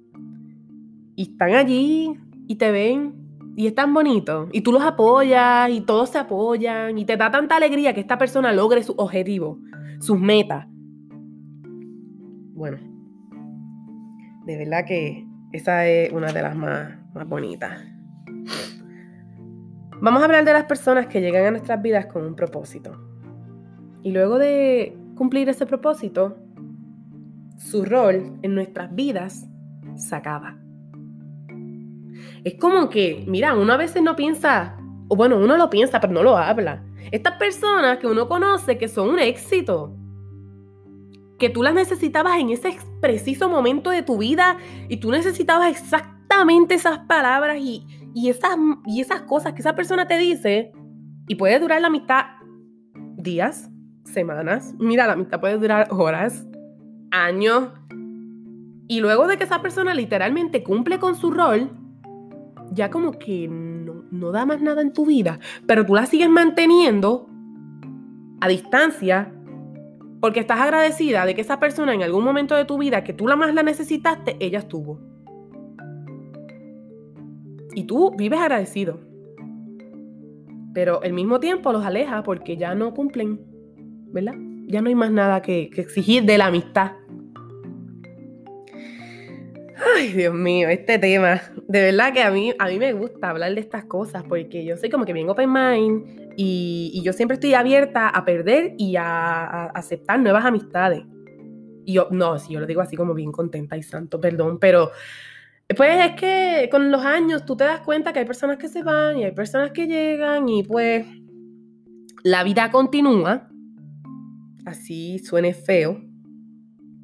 Y 1.15 1.31
están 1.31 1.55
allí 1.55 2.17
y 2.47 2.57
te 2.57 2.71
ven 2.71 3.15
y 3.57 3.67
es 3.67 3.75
tan 3.75 3.93
bonito. 3.93 4.49
Y 4.53 4.61
tú 4.61 4.71
los 4.73 4.83
apoyas 4.83 5.69
y 5.71 5.81
todos 5.81 6.11
se 6.11 6.19
apoyan 6.19 6.97
y 6.97 7.05
te 7.05 7.17
da 7.17 7.31
tanta 7.31 7.57
alegría 7.57 7.93
que 7.93 8.01
esta 8.01 8.17
persona 8.17 8.53
logre 8.53 8.85
su 8.85 8.93
objetivo, 8.97 9.59
sus 10.01 10.19
metas. 10.19 10.69
Bueno, 12.59 12.79
de 14.45 14.57
verdad 14.57 14.85
que 14.85 15.25
esa 15.53 15.87
es 15.87 16.13
una 16.13 16.33
de 16.33 16.43
las 16.43 16.57
más, 16.57 16.91
más 17.15 17.29
bonitas. 17.29 17.79
Vamos 20.01 20.21
a 20.21 20.25
hablar 20.25 20.45
de 20.45 20.53
las 20.53 20.65
personas 20.65 21.07
que 21.07 21.21
llegan 21.21 21.47
a 21.47 21.51
nuestras 21.53 21.81
vidas 21.81 22.07
con 22.07 22.27
un 22.27 22.35
propósito. 22.35 23.01
Y 24.03 24.11
luego 24.11 24.41
de 24.41 24.99
cumplir 25.15 25.49
ese 25.49 25.67
propósito, 25.67 26.37
su 27.59 27.85
rol 27.85 28.41
en 28.43 28.57
nuestras 28.57 28.93
vidas 28.93 29.49
se 29.95 30.17
acaba. 30.17 30.59
Es 32.43 32.55
como 32.55 32.91
que, 32.91 33.25
mira, 33.29 33.55
uno 33.55 33.73
a 33.73 33.77
veces 33.77 34.03
no 34.03 34.17
piensa, 34.17 34.77
o 35.07 35.15
bueno, 35.15 35.39
uno 35.39 35.57
lo 35.57 35.71
piensa, 35.71 36.01
pero 36.01 36.13
no 36.13 36.25
lo 36.25 36.37
habla. 36.37 36.85
Estas 37.13 37.35
personas 37.35 37.99
que 37.99 38.09
uno 38.09 38.27
conoce 38.29 38.79
que 38.79 38.89
son 38.89 39.11
un 39.11 39.21
éxito, 39.21 39.95
que 41.39 41.49
tú 41.49 41.63
las 41.63 41.75
necesitabas 41.75 42.39
en 42.39 42.51
ese 42.51 42.77
preciso 43.01 43.49
momento 43.49 43.91
de 43.91 44.03
tu 44.03 44.19
vida 44.19 44.57
y 44.89 44.99
tú 44.99 45.11
necesitabas 45.11 45.71
exactamente 45.71 46.75
esas 46.75 46.99
palabras 47.01 47.59
y, 47.61 47.87
esas, 48.29 48.57
y 48.87 49.01
esas 49.01 49.23
cosas 49.23 49.53
que 49.53 49.61
esa 49.61 49.75
persona 49.75 50.07
te 50.07 50.19
dice, 50.19 50.73
y 51.29 51.37
puede 51.37 51.59
durar 51.61 51.81
la 51.81 51.91
mitad 51.91 52.25
días, 53.17 53.71
semanas. 54.05 54.75
Mira, 54.79 55.07
la 55.07 55.13
amistad 55.13 55.41
puede 55.41 55.59
durar 55.59 55.89
horas, 55.91 56.47
años. 57.11 57.69
Y 58.89 59.01
luego 59.01 59.27
de 59.27 59.37
que 59.37 59.45
esa 59.45 59.61
persona 59.61 59.95
literalmente 59.95 60.63
cumple 60.63 60.99
con 60.99 61.15
su 61.15 61.31
rol, 61.31 61.71
ya 62.73 62.91
como 62.91 63.13
que 63.13 63.49
no, 63.49 64.05
no 64.11 64.33
da 64.33 64.47
más 64.47 64.63
nada 64.63 64.81
en 64.83 64.93
tu 64.93 65.05
vida, 65.07 65.39
pero 65.67 65.85
tú 65.85 65.95
la 65.95 66.07
sigues 66.07 66.31
manteniendo 66.31 67.29
a 68.41 68.49
distancia 68.49 69.33
porque 70.21 70.41
estás 70.41 70.61
agradecida 70.61 71.27
de 71.27 71.35
que 71.35 71.41
esa 71.41 71.61
persona 71.61 71.95
en 71.95 72.03
algún 72.03 72.25
momento 72.25 72.57
de 72.57 72.65
tu 72.65 72.79
vida 72.79 73.05
que 73.05 73.13
tú 73.13 73.27
la 73.27 73.37
más 73.37 73.55
la 73.55 73.63
necesitaste, 73.63 74.37
ella 74.41 74.59
estuvo. 74.59 74.99
Y 77.75 77.85
tú 77.85 78.13
vives 78.17 78.41
agradecido. 78.41 79.01
Pero 80.75 81.03
al 81.03 81.13
mismo 81.13 81.41
tiempo 81.41 81.73
los 81.73 81.85
aleja 81.85 82.23
porque 82.23 82.57
ya 82.57 82.75
no 82.75 82.95
cumplen 82.95 83.49
¿verdad? 84.13 84.35
Ya 84.67 84.83
no 84.83 84.89
hay 84.89 84.95
más 84.95 85.11
nada 85.11 85.43
que, 85.43 85.71
exigir 85.77 86.25
de 86.25 86.39
la 86.39 86.47
amistad. 86.47 86.93
Ay, 89.97 90.13
Dios 90.13 90.35
mío, 90.35 90.69
este 90.69 90.99
tema. 90.99 91.41
De 91.69 91.81
verdad 91.83 92.13
que 92.13 92.23
a 92.23 92.31
mí, 92.31 92.53
a 92.59 92.67
mí 92.67 92.79
me 92.79 92.93
gusta 92.93 93.31
hablar 93.31 93.55
de 93.55 93.61
estas 93.61 93.85
cosas 93.85 94.25
porque 94.29 94.65
yo 94.65 94.77
soy 94.77 94.91
como 94.91 95.05
que 95.05 95.13
bien 95.13 95.29
open 95.29 95.53
mind 95.53 96.33
y, 96.37 97.01
yo 97.05 97.13
siempre 97.13 97.35
estoy 97.35 97.55
abierta 97.55 98.09
a 98.09 98.25
perder 98.25 98.75
y 98.77 98.97
a, 98.97 99.67
aceptar 99.67 100.19
nuevas 100.21 100.45
amistades. 100.45 101.05
Y 101.85 101.95
yo, 101.95 102.09
no, 102.11 102.39
si 102.39 102.53
yo 102.53 102.61
lo 102.61 102.67
digo 102.67 102.81
así 102.81 102.97
como 102.97 103.15
bien 103.15 103.33
contenta 103.33 103.77
y 103.77 103.83
santo, 103.83 104.21
perdón, 104.21 104.59
pero 104.59 104.91
pues 105.77 106.07
es 106.07 106.13
que 106.21 106.69
con 106.71 106.91
los 106.91 107.05
años 107.05 107.45
tú 107.45 107.57
te 107.57 107.65
das 107.65 107.81
cuenta 107.81 108.13
que 108.13 108.21
hay 108.21 108.25
personas 108.25 108.57
que 108.57 108.69
se 108.69 108.83
van 108.83 109.19
y 109.19 109.25
hay 109.25 109.33
personas 109.33 109.71
que 109.73 109.87
llegan 109.87 110.49
y 110.49 110.63
pues 110.63 111.07
la 112.25 112.43
vida 112.43 112.71
continúa 112.71 113.49
así 114.65 115.19
suene 115.19 115.55
feo, 115.55 116.03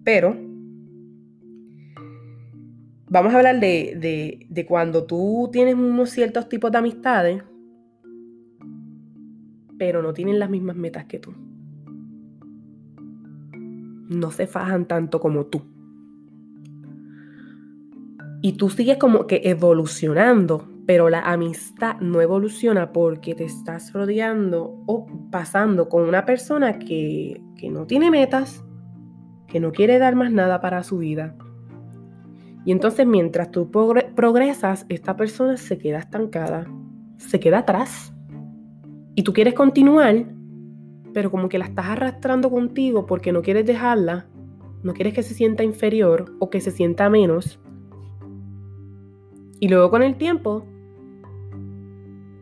pero 0.04 0.36
vamos 3.14 3.32
a 3.32 3.38
hablar 3.38 3.60
de, 3.60 4.46
de, 4.48 4.66
cuando 4.66 5.04
tú 5.04 5.48
tienes 5.50 5.74
unos 5.74 6.10
ciertos 6.10 6.48
tipos 6.48 6.70
de 6.70 6.78
amistades, 6.78 7.42
pero 9.78 10.02
no 10.02 10.12
tienen 10.12 10.38
las 10.38 10.50
mismas 10.50 10.76
metas 10.76 11.06
que 11.06 11.18
tú. 11.18 11.34
No 14.08 14.30
se 14.30 14.46
fajan 14.46 14.86
tanto 14.86 15.20
como 15.20 15.46
tú. 15.46 15.62
Y 18.42 18.52
tú 18.52 18.68
sigues 18.68 18.98
como 18.98 19.26
que 19.26 19.40
evolucionando 19.44 20.74
pero 20.86 21.08
la 21.08 21.20
amistad 21.20 21.96
no 22.00 22.20
evoluciona 22.20 22.92
porque 22.92 23.34
te 23.34 23.44
estás 23.44 23.92
rodeando 23.92 24.82
o 24.86 25.06
pasando 25.30 25.88
con 25.88 26.02
una 26.02 26.26
persona 26.26 26.78
que, 26.78 27.40
no 27.70 27.86
tiene 27.86 28.10
metas, 28.10 28.62
que 29.46 29.58
no 29.58 29.72
quiere 29.72 29.98
dar 29.98 30.14
más 30.16 30.30
nada 30.30 30.60
para 30.60 30.82
su 30.82 30.98
vida. 30.98 31.34
Y 32.64 32.72
entonces 32.72 33.06
mientras 33.06 33.50
tú 33.50 33.70
progresas, 33.70 34.86
esta 34.88 35.16
persona 35.16 35.56
se 35.56 35.76
queda 35.76 35.98
estancada, 35.98 36.66
se 37.18 37.38
queda 37.38 37.58
atrás. 37.58 38.12
Y 39.14 39.22
tú 39.22 39.32
quieres 39.32 39.54
continuar, 39.54 40.24
pero 41.12 41.30
como 41.30 41.48
que 41.48 41.58
la 41.58 41.66
estás 41.66 41.86
arrastrando 41.86 42.50
contigo 42.50 43.06
porque 43.06 43.32
no 43.32 43.42
quieres 43.42 43.66
dejarla, 43.66 44.26
no 44.82 44.94
quieres 44.94 45.14
que 45.14 45.22
se 45.22 45.34
sienta 45.34 45.62
inferior 45.62 46.34
o 46.38 46.50
que 46.50 46.60
se 46.60 46.70
sienta 46.70 47.08
menos. 47.10 47.60
Y 49.60 49.68
luego 49.68 49.90
con 49.90 50.02
el 50.02 50.16
tiempo 50.16 50.64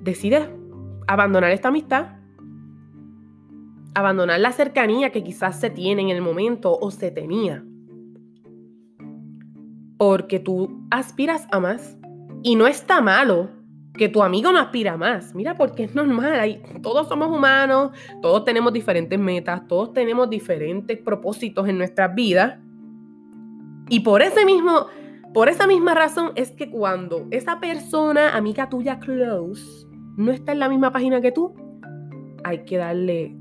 decides 0.02 0.49
abandonar 1.07 1.50
esta 1.50 1.69
amistad, 1.69 2.17
abandonar 3.95 4.41
la 4.41 4.52
cercanía 4.52 5.11
que 5.11 5.23
quizás 5.23 5.61
se 5.61 5.71
tiene 5.71 6.02
en 6.02 6.09
el 6.09 6.23
momento 6.23 6.79
o 6.81 6.91
se 6.91 7.11
tenía. 7.11 7.64
Porque 10.03 10.41
tú 10.41 10.85
aspiras 10.91 11.47
a 11.53 11.61
más 11.61 11.97
y 12.43 12.57
no 12.57 12.67
está 12.67 13.01
malo 13.01 13.51
que 13.95 14.09
tu 14.09 14.25
amigo 14.25 14.51
no 14.51 14.59
aspira 14.59 14.95
a 14.95 14.97
más. 14.97 15.33
Mira, 15.33 15.55
porque 15.57 15.85
es 15.85 15.95
normal. 15.95 16.61
todos 16.83 17.07
somos 17.07 17.29
humanos, 17.29 17.93
todos 18.21 18.45
tenemos 18.45 18.73
diferentes 18.73 19.17
metas, 19.17 19.69
todos 19.69 19.93
tenemos 19.93 20.29
diferentes 20.29 20.99
propósitos 20.99 21.69
en 21.69 21.79
nuestras 21.79 22.13
vidas. 22.17 22.59
Y 23.91 24.01
por 24.01 24.23
ese 24.23 24.45
mismo, 24.45 24.87
por 25.33 25.49
esa 25.49 25.69
misma 25.69 25.95
razón 25.95 26.33
es 26.35 26.51
que 26.51 26.69
cuando 26.69 27.29
esa 27.31 27.61
persona, 27.61 28.37
amiga 28.37 28.69
tuya 28.69 28.99
close, 28.99 29.87
no 30.17 30.33
está 30.33 30.51
en 30.51 30.59
la 30.59 30.69
misma 30.69 30.91
página 30.91 31.21
que 31.21 31.31
tú, 31.31 31.55
hay 32.43 32.65
que 32.65 32.77
darle, 32.77 33.37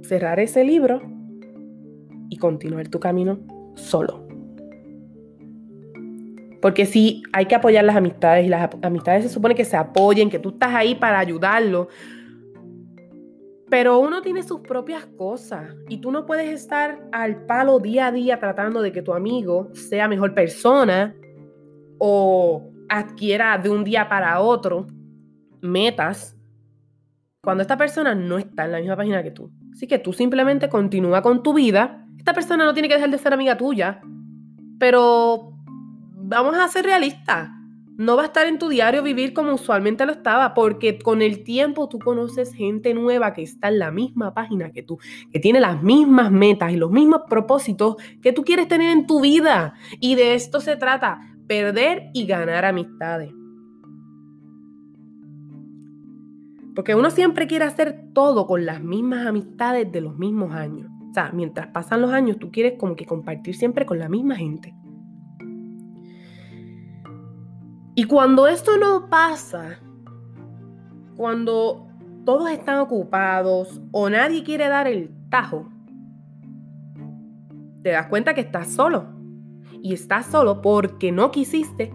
cerrar 0.00 0.40
ese 0.40 0.64
libro 0.64 1.02
y 2.30 2.38
continuar 2.38 2.88
tu 2.88 2.98
camino 2.98 3.40
solo. 3.74 4.29
Porque 6.60 6.84
sí, 6.86 7.22
hay 7.32 7.46
que 7.46 7.54
apoyar 7.54 7.84
las 7.84 7.96
amistades 7.96 8.46
y 8.46 8.48
las 8.48 8.70
amistades 8.82 9.24
se 9.24 9.30
supone 9.30 9.54
que 9.54 9.64
se 9.64 9.76
apoyen, 9.76 10.28
que 10.28 10.38
tú 10.38 10.50
estás 10.50 10.74
ahí 10.74 10.94
para 10.94 11.18
ayudarlo. 11.18 11.88
Pero 13.70 13.98
uno 14.00 14.20
tiene 14.20 14.42
sus 14.42 14.60
propias 14.60 15.06
cosas 15.06 15.74
y 15.88 15.98
tú 15.98 16.10
no 16.10 16.26
puedes 16.26 16.50
estar 16.50 17.00
al 17.12 17.46
palo 17.46 17.78
día 17.78 18.08
a 18.08 18.12
día 18.12 18.38
tratando 18.38 18.82
de 18.82 18.92
que 18.92 19.00
tu 19.00 19.14
amigo 19.14 19.70
sea 19.74 20.08
mejor 20.08 20.34
persona 20.34 21.14
o 21.98 22.68
adquiera 22.88 23.56
de 23.58 23.70
un 23.70 23.84
día 23.84 24.08
para 24.08 24.40
otro 24.40 24.86
metas 25.62 26.36
cuando 27.42 27.62
esta 27.62 27.76
persona 27.76 28.14
no 28.14 28.38
está 28.38 28.64
en 28.64 28.72
la 28.72 28.78
misma 28.80 28.96
página 28.96 29.22
que 29.22 29.30
tú. 29.30 29.50
Así 29.72 29.86
que 29.86 29.98
tú 29.98 30.12
simplemente 30.12 30.68
continúa 30.68 31.22
con 31.22 31.42
tu 31.42 31.54
vida. 31.54 32.06
Esta 32.18 32.34
persona 32.34 32.64
no 32.64 32.74
tiene 32.74 32.88
que 32.88 32.94
dejar 32.94 33.10
de 33.10 33.18
ser 33.18 33.32
amiga 33.32 33.56
tuya, 33.56 34.00
pero 34.78 35.52
vamos 36.30 36.56
a 36.56 36.68
ser 36.68 36.84
realistas. 36.84 37.50
No 37.96 38.16
va 38.16 38.22
a 38.22 38.26
estar 38.26 38.46
en 38.46 38.58
tu 38.58 38.68
diario 38.68 39.02
vivir 39.02 39.34
como 39.34 39.52
usualmente 39.52 40.06
lo 40.06 40.12
estaba, 40.12 40.54
porque 40.54 40.98
con 40.98 41.20
el 41.20 41.44
tiempo 41.44 41.88
tú 41.88 41.98
conoces 41.98 42.54
gente 42.54 42.94
nueva 42.94 43.34
que 43.34 43.42
está 43.42 43.68
en 43.68 43.78
la 43.78 43.90
misma 43.90 44.32
página 44.32 44.70
que 44.70 44.82
tú, 44.82 44.98
que 45.30 45.40
tiene 45.40 45.60
las 45.60 45.82
mismas 45.82 46.30
metas 46.30 46.72
y 46.72 46.76
los 46.76 46.90
mismos 46.90 47.22
propósitos 47.28 47.96
que 48.22 48.32
tú 48.32 48.42
quieres 48.42 48.68
tener 48.68 48.90
en 48.90 49.06
tu 49.06 49.20
vida. 49.20 49.74
Y 49.98 50.14
de 50.14 50.34
esto 50.34 50.60
se 50.60 50.76
trata 50.76 51.20
perder 51.46 52.10
y 52.14 52.24
ganar 52.26 52.64
amistades. 52.64 53.34
Porque 56.74 56.94
uno 56.94 57.10
siempre 57.10 57.48
quiere 57.48 57.64
hacer 57.64 58.04
todo 58.14 58.46
con 58.46 58.64
las 58.64 58.80
mismas 58.82 59.26
amistades 59.26 59.90
de 59.92 60.00
los 60.00 60.16
mismos 60.16 60.54
años. 60.54 60.88
O 61.10 61.12
sea, 61.12 61.32
mientras 61.34 61.66
pasan 61.66 62.00
los 62.00 62.12
años, 62.12 62.38
tú 62.38 62.50
quieres 62.52 62.78
como 62.78 62.94
que 62.94 63.04
compartir 63.04 63.56
siempre 63.56 63.84
con 63.84 63.98
la 63.98 64.08
misma 64.08 64.36
gente. 64.36 64.72
Y 67.94 68.04
cuando 68.04 68.46
esto 68.46 68.76
no 68.78 69.08
pasa, 69.08 69.80
cuando 71.16 71.86
todos 72.24 72.50
están 72.50 72.78
ocupados 72.78 73.80
o 73.92 74.08
nadie 74.08 74.44
quiere 74.44 74.68
dar 74.68 74.86
el 74.86 75.10
tajo, 75.28 75.68
te 77.82 77.90
das 77.90 78.06
cuenta 78.06 78.34
que 78.34 78.42
estás 78.42 78.68
solo. 78.68 79.06
Y 79.82 79.94
estás 79.94 80.26
solo 80.26 80.60
porque 80.60 81.10
no 81.10 81.30
quisiste 81.30 81.92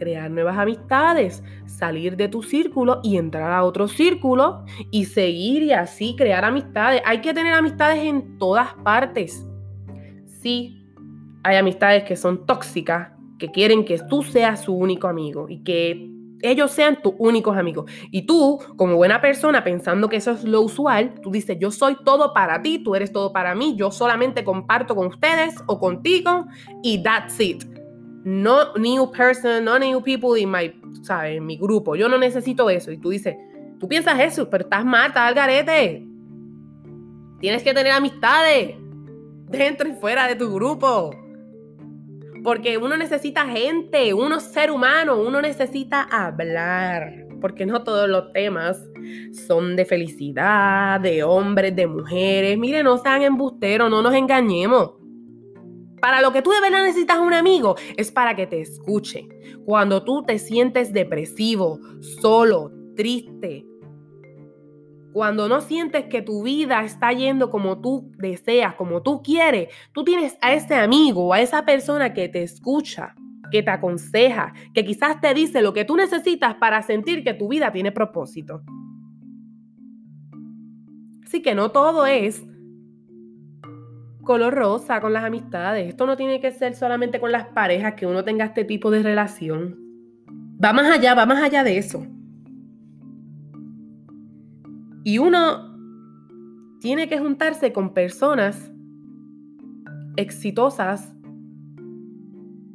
crear 0.00 0.30
nuevas 0.30 0.58
amistades, 0.58 1.44
salir 1.66 2.16
de 2.16 2.28
tu 2.28 2.42
círculo 2.42 3.00
y 3.02 3.18
entrar 3.18 3.52
a 3.52 3.62
otro 3.62 3.86
círculo 3.86 4.64
y 4.90 5.04
seguir 5.04 5.62
y 5.62 5.72
así 5.72 6.16
crear 6.16 6.44
amistades. 6.44 7.02
Hay 7.04 7.20
que 7.20 7.34
tener 7.34 7.52
amistades 7.52 8.02
en 8.02 8.38
todas 8.38 8.72
partes. 8.82 9.46
Sí, 10.26 10.86
hay 11.44 11.56
amistades 11.56 12.04
que 12.04 12.16
son 12.16 12.46
tóxicas, 12.46 13.12
que 13.40 13.50
quieren 13.50 13.84
que 13.84 13.98
tú 13.98 14.22
seas 14.22 14.62
su 14.62 14.74
único 14.74 15.08
amigo 15.08 15.48
y 15.48 15.64
que 15.64 16.08
ellos 16.42 16.70
sean 16.70 17.02
tus 17.02 17.14
únicos 17.18 17.56
amigos. 17.56 17.90
Y 18.12 18.22
tú, 18.22 18.60
como 18.76 18.94
buena 18.94 19.20
persona, 19.20 19.64
pensando 19.64 20.08
que 20.08 20.16
eso 20.16 20.30
es 20.30 20.44
lo 20.44 20.62
usual, 20.62 21.14
tú 21.20 21.32
dices, 21.32 21.58
yo 21.58 21.72
soy 21.72 21.96
todo 22.04 22.32
para 22.32 22.62
ti, 22.62 22.78
tú 22.78 22.94
eres 22.94 23.12
todo 23.12 23.32
para 23.32 23.56
mí, 23.56 23.74
yo 23.76 23.90
solamente 23.90 24.44
comparto 24.44 24.94
con 24.94 25.08
ustedes 25.08 25.56
o 25.66 25.80
contigo 25.80 26.46
y 26.82 27.02
that's 27.02 27.40
it 27.40 27.64
no 28.24 28.74
new 28.76 29.10
person, 29.10 29.64
no 29.64 29.78
new 29.78 30.02
people 30.02 30.38
in 30.38 30.50
my, 30.50 30.72
¿sabes? 31.02 31.38
En 31.38 31.46
mi 31.46 31.56
grupo. 31.56 31.96
Yo 31.96 32.08
no 32.08 32.18
necesito 32.18 32.68
eso. 32.68 32.92
Y 32.92 32.98
tú 32.98 33.10
dices, 33.10 33.36
tú 33.78 33.88
piensas 33.88 34.18
eso, 34.20 34.48
pero 34.50 34.64
estás 34.64 34.84
mal, 34.84 35.08
estás 35.08 35.28
al 35.28 35.34
garete. 35.34 36.06
Tienes 37.40 37.62
que 37.62 37.72
tener 37.72 37.92
amistades 37.92 38.74
dentro 39.48 39.88
y 39.88 39.92
fuera 39.92 40.28
de 40.28 40.36
tu 40.36 40.52
grupo. 40.52 41.10
Porque 42.42 42.78
uno 42.78 42.96
necesita 42.96 43.46
gente, 43.46 44.14
uno 44.14 44.40
ser 44.40 44.70
humano, 44.70 45.20
uno 45.20 45.40
necesita 45.40 46.02
hablar. 46.02 47.26
Porque 47.40 47.66
no 47.66 47.82
todos 47.82 48.08
los 48.08 48.32
temas 48.32 48.78
son 49.32 49.76
de 49.76 49.84
felicidad, 49.84 51.00
de 51.00 51.22
hombres, 51.22 51.74
de 51.74 51.86
mujeres. 51.86 52.58
Miren, 52.58 52.84
no 52.84 52.98
sean 52.98 53.22
embusteros, 53.22 53.90
no 53.90 54.02
nos 54.02 54.14
engañemos. 54.14 54.92
Para 56.00 56.22
lo 56.22 56.32
que 56.32 56.42
tú 56.42 56.50
de 56.50 56.60
verdad 56.60 56.84
necesitas 56.84 57.18
un 57.18 57.34
amigo 57.34 57.76
es 57.96 58.10
para 58.10 58.34
que 58.34 58.46
te 58.46 58.60
escuche. 58.60 59.28
Cuando 59.66 60.02
tú 60.02 60.22
te 60.22 60.38
sientes 60.38 60.92
depresivo, 60.92 61.78
solo, 62.00 62.72
triste, 62.96 63.66
cuando 65.12 65.48
no 65.48 65.60
sientes 65.60 66.06
que 66.06 66.22
tu 66.22 66.42
vida 66.42 66.84
está 66.84 67.12
yendo 67.12 67.50
como 67.50 67.80
tú 67.80 68.12
deseas, 68.16 68.74
como 68.74 69.02
tú 69.02 69.22
quieres, 69.22 69.68
tú 69.92 70.04
tienes 70.04 70.38
a 70.40 70.52
ese 70.52 70.74
amigo 70.74 71.32
a 71.32 71.40
esa 71.40 71.64
persona 71.64 72.12
que 72.12 72.28
te 72.28 72.42
escucha, 72.42 73.14
que 73.50 73.62
te 73.62 73.70
aconseja, 73.70 74.52
que 74.72 74.84
quizás 74.84 75.20
te 75.20 75.34
dice 75.34 75.62
lo 75.62 75.72
que 75.72 75.84
tú 75.84 75.96
necesitas 75.96 76.54
para 76.54 76.82
sentir 76.82 77.24
que 77.24 77.34
tu 77.34 77.48
vida 77.48 77.72
tiene 77.72 77.92
propósito. 77.92 78.62
Así 81.24 81.42
que 81.42 81.54
no 81.54 81.70
todo 81.70 82.06
es 82.06 82.44
color 84.22 84.54
rosa 84.54 85.00
con 85.00 85.12
las 85.12 85.24
amistades. 85.24 85.88
Esto 85.88 86.06
no 86.06 86.16
tiene 86.16 86.40
que 86.40 86.52
ser 86.52 86.74
solamente 86.74 87.20
con 87.20 87.32
las 87.32 87.46
parejas 87.46 87.94
que 87.94 88.06
uno 88.06 88.24
tenga 88.24 88.44
este 88.44 88.64
tipo 88.64 88.90
de 88.90 89.02
relación. 89.02 89.78
Va 90.62 90.72
más 90.72 90.90
allá, 90.90 91.14
va 91.14 91.26
más 91.26 91.42
allá 91.42 91.64
de 91.64 91.78
eso. 91.78 92.06
Y 95.04 95.18
uno 95.18 95.70
tiene 96.80 97.08
que 97.08 97.18
juntarse 97.18 97.72
con 97.72 97.94
personas 97.94 98.72
exitosas 100.16 101.14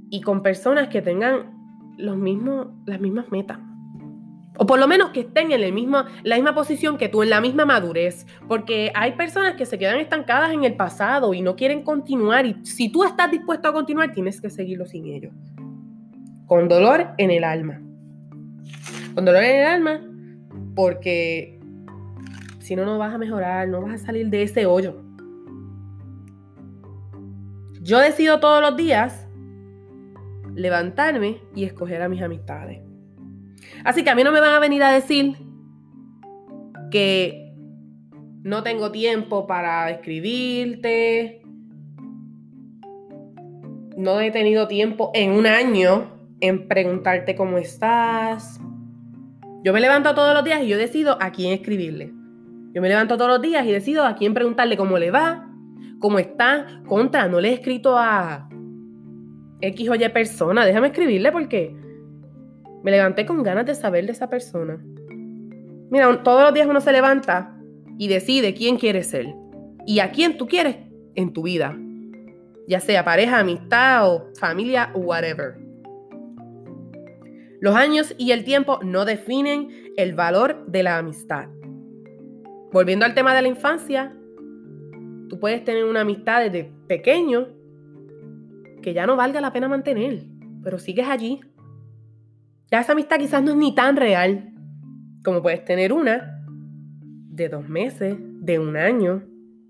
y 0.10 0.22
con 0.22 0.42
personas 0.42 0.88
que 0.90 1.02
tengan 1.02 1.56
los 1.98 2.18
mismos, 2.18 2.68
las 2.86 3.00
mismas 3.00 3.32
metas. 3.32 3.60
O 4.58 4.66
por 4.66 4.80
lo 4.80 4.88
menos 4.88 5.10
que 5.10 5.22
estén 5.22 5.52
en 5.52 5.62
el 5.62 5.74
mismo, 5.74 6.04
la 6.24 6.36
misma 6.36 6.56
posición 6.56 6.98
que 6.98 7.10
tú, 7.10 7.24
en 7.24 7.30
la 7.30 7.42
misma 7.42 7.66
madurez. 7.66 8.26
Porque 8.48 8.92
hay 8.96 9.14
personas 9.14 9.56
que 9.56 9.66
se 9.66 9.78
quedan 9.78 10.00
estancadas 10.00 10.54
en 10.54 10.64
el 10.64 10.76
pasado 10.76 11.34
y 11.34 11.42
no 11.42 11.56
quieren 11.56 11.84
continuar. 11.84 12.46
Y 12.46 12.66
si 12.66 12.90
tú 12.90 13.04
estás 13.04 13.32
dispuesto 13.32 13.68
a 13.68 13.74
continuar, 13.74 14.14
tienes 14.14 14.40
que 14.40 14.50
seguirlo 14.50 14.86
sin 14.86 15.08
ellos. 15.08 15.34
Con 16.46 16.70
dolor 16.70 17.08
en 17.18 17.32
el 17.32 17.44
alma. 17.44 17.82
Con 19.14 19.26
dolor 19.26 19.44
en 19.44 19.56
el 19.56 19.68
alma, 19.68 20.02
porque 20.74 21.55
si 22.66 22.76
no, 22.76 22.84
no 22.84 22.98
vas 22.98 23.14
a 23.14 23.20
mejorar, 23.20 23.68
no 23.68 23.80
vas 23.80 24.02
a 24.02 24.06
salir 24.08 24.28
de 24.32 24.42
ese 24.42 24.66
hoyo. 24.66 24.96
Yo 27.80 28.00
decido 28.00 28.40
todos 28.40 28.60
los 28.60 28.76
días 28.76 29.28
levantarme 30.56 31.42
y 31.54 31.66
escoger 31.66 32.02
a 32.02 32.10
mis 32.10 32.24
amistades. 32.24 32.82
Así 33.84 34.04
que 34.04 34.10
a 34.10 34.16
mí 34.16 34.24
no 34.24 34.32
me 34.32 34.40
van 34.40 34.56
a 34.56 34.60
venir 34.60 34.82
a 34.82 34.92
decir 34.92 35.36
que 36.90 37.54
no 38.42 38.64
tengo 38.64 38.92
tiempo 38.92 39.46
para 39.46 39.92
escribirte. 39.92 41.44
No 43.96 44.22
he 44.22 44.32
tenido 44.32 44.68
tiempo 44.68 45.12
en 45.14 45.34
un 45.34 45.46
año 45.46 46.18
en 46.42 46.68
preguntarte 46.68 47.36
cómo 47.36 47.60
estás. 47.60 48.60
Yo 49.64 49.72
me 49.72 49.82
levanto 49.82 50.16
todos 50.16 50.34
los 50.34 50.44
días 50.44 50.64
y 50.64 50.68
yo 50.68 50.80
decido 50.80 51.22
a 51.22 51.32
quién 51.32 51.54
escribirle. 51.54 52.15
Yo 52.76 52.82
me 52.82 52.90
levanto 52.90 53.16
todos 53.16 53.30
los 53.30 53.42
días 53.42 53.66
y 53.66 53.72
decido 53.72 54.04
a 54.04 54.18
quién 54.18 54.34
preguntarle 54.34 54.76
cómo 54.76 55.00
le 55.00 55.10
va, 55.10 55.50
cómo 56.00 56.20
está. 56.20 56.82
Contra, 56.86 57.30
no 57.30 57.40
le 57.40 57.52
he 57.52 57.54
escrito 57.54 57.98
a 57.98 58.50
X 59.62 59.90
o 59.90 59.96
Y 59.96 60.10
persona. 60.10 60.66
Déjame 60.66 60.88
escribirle 60.88 61.32
porque 61.32 61.74
me 62.84 62.92
levanté 62.92 63.26
con 63.26 63.42
ganas 63.44 63.66
de 63.66 63.76
saber 63.76 64.06
de 64.06 64.12
esa 64.12 64.30
persona. 64.30 64.78
Mira, 65.90 66.22
todos 66.22 66.44
los 66.44 66.54
días 66.54 66.68
uno 66.68 66.82
se 66.82 66.92
levanta 66.92 67.56
y 67.98 68.10
decide 68.10 68.54
quién 68.54 68.76
quiere 68.76 69.04
ser 69.04 69.34
y 69.86 70.00
a 70.00 70.12
quién 70.12 70.38
tú 70.38 70.46
quieres 70.46 70.76
en 71.16 71.32
tu 71.32 71.44
vida, 71.44 71.78
ya 72.68 72.82
sea 72.82 73.06
pareja, 73.06 73.40
amistad 73.40 74.06
o 74.06 74.28
familia 74.38 74.92
o 74.94 75.00
whatever. 75.00 75.56
Los 77.62 77.74
años 77.74 78.14
y 78.18 78.32
el 78.32 78.44
tiempo 78.44 78.82
no 78.84 79.06
definen 79.06 79.70
el 79.96 80.14
valor 80.14 80.66
de 80.68 80.84
la 80.84 80.98
amistad. 80.98 81.48
Volviendo 82.76 83.06
al 83.06 83.14
tema 83.14 83.34
de 83.34 83.42
la 83.42 83.48
infancia, 83.48 84.14
tú 85.30 85.40
puedes 85.40 85.64
tener 85.64 85.86
una 85.86 86.02
amistad 86.02 86.42
desde 86.42 86.74
pequeño 86.90 87.48
que 88.82 88.94
ya 88.94 89.08
no 89.08 89.16
valga 89.16 89.40
la 89.40 89.54
pena 89.54 89.70
mantener, 89.70 90.26
pero 90.62 90.78
sigues 90.78 91.08
allí. 91.08 91.40
Ya 92.70 92.82
esa 92.82 92.92
amistad 92.92 93.16
quizás 93.18 93.42
no 93.42 93.52
es 93.52 93.56
ni 93.56 93.74
tan 93.74 93.96
real 93.96 94.52
como 95.24 95.42
puedes 95.42 95.64
tener 95.64 95.94
una 95.94 96.44
de 97.30 97.48
dos 97.48 97.66
meses, 97.70 98.18
de 98.20 98.60
un 98.60 98.76
año, 98.76 99.24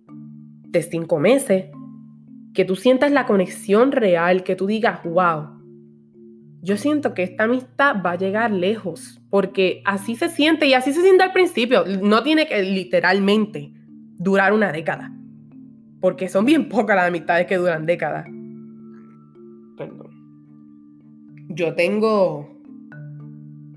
de 0.07 0.81
cinco 0.81 1.19
meses, 1.19 1.65
que 2.55 2.65
tú 2.65 2.75
sientas 2.75 3.11
la 3.11 3.27
conexión 3.27 3.91
real, 3.91 4.43
que 4.43 4.55
tú 4.55 4.65
digas, 4.65 5.03
wow, 5.03 5.54
yo 6.65 6.77
siento 6.77 7.13
que 7.13 7.21
esta 7.21 7.43
amistad 7.43 7.97
va 8.03 8.13
a 8.13 8.17
llegar 8.17 8.49
lejos, 8.49 9.21
porque 9.29 9.83
así 9.85 10.15
se 10.15 10.29
siente 10.29 10.65
y 10.65 10.73
así 10.73 10.93
se 10.93 11.03
siente 11.03 11.23
al 11.23 11.31
principio. 11.31 11.83
No 12.01 12.23
tiene 12.23 12.47
que 12.47 12.63
literalmente 12.63 13.71
durar 14.17 14.51
una 14.51 14.71
década, 14.71 15.13
porque 16.01 16.27
son 16.27 16.43
bien 16.43 16.67
pocas 16.67 16.95
las 16.95 17.07
amistades 17.07 17.45
que 17.45 17.57
duran 17.57 17.85
décadas. 17.85 18.25
Perdón. 19.77 20.09
Yo 21.49 21.75
tengo 21.75 22.49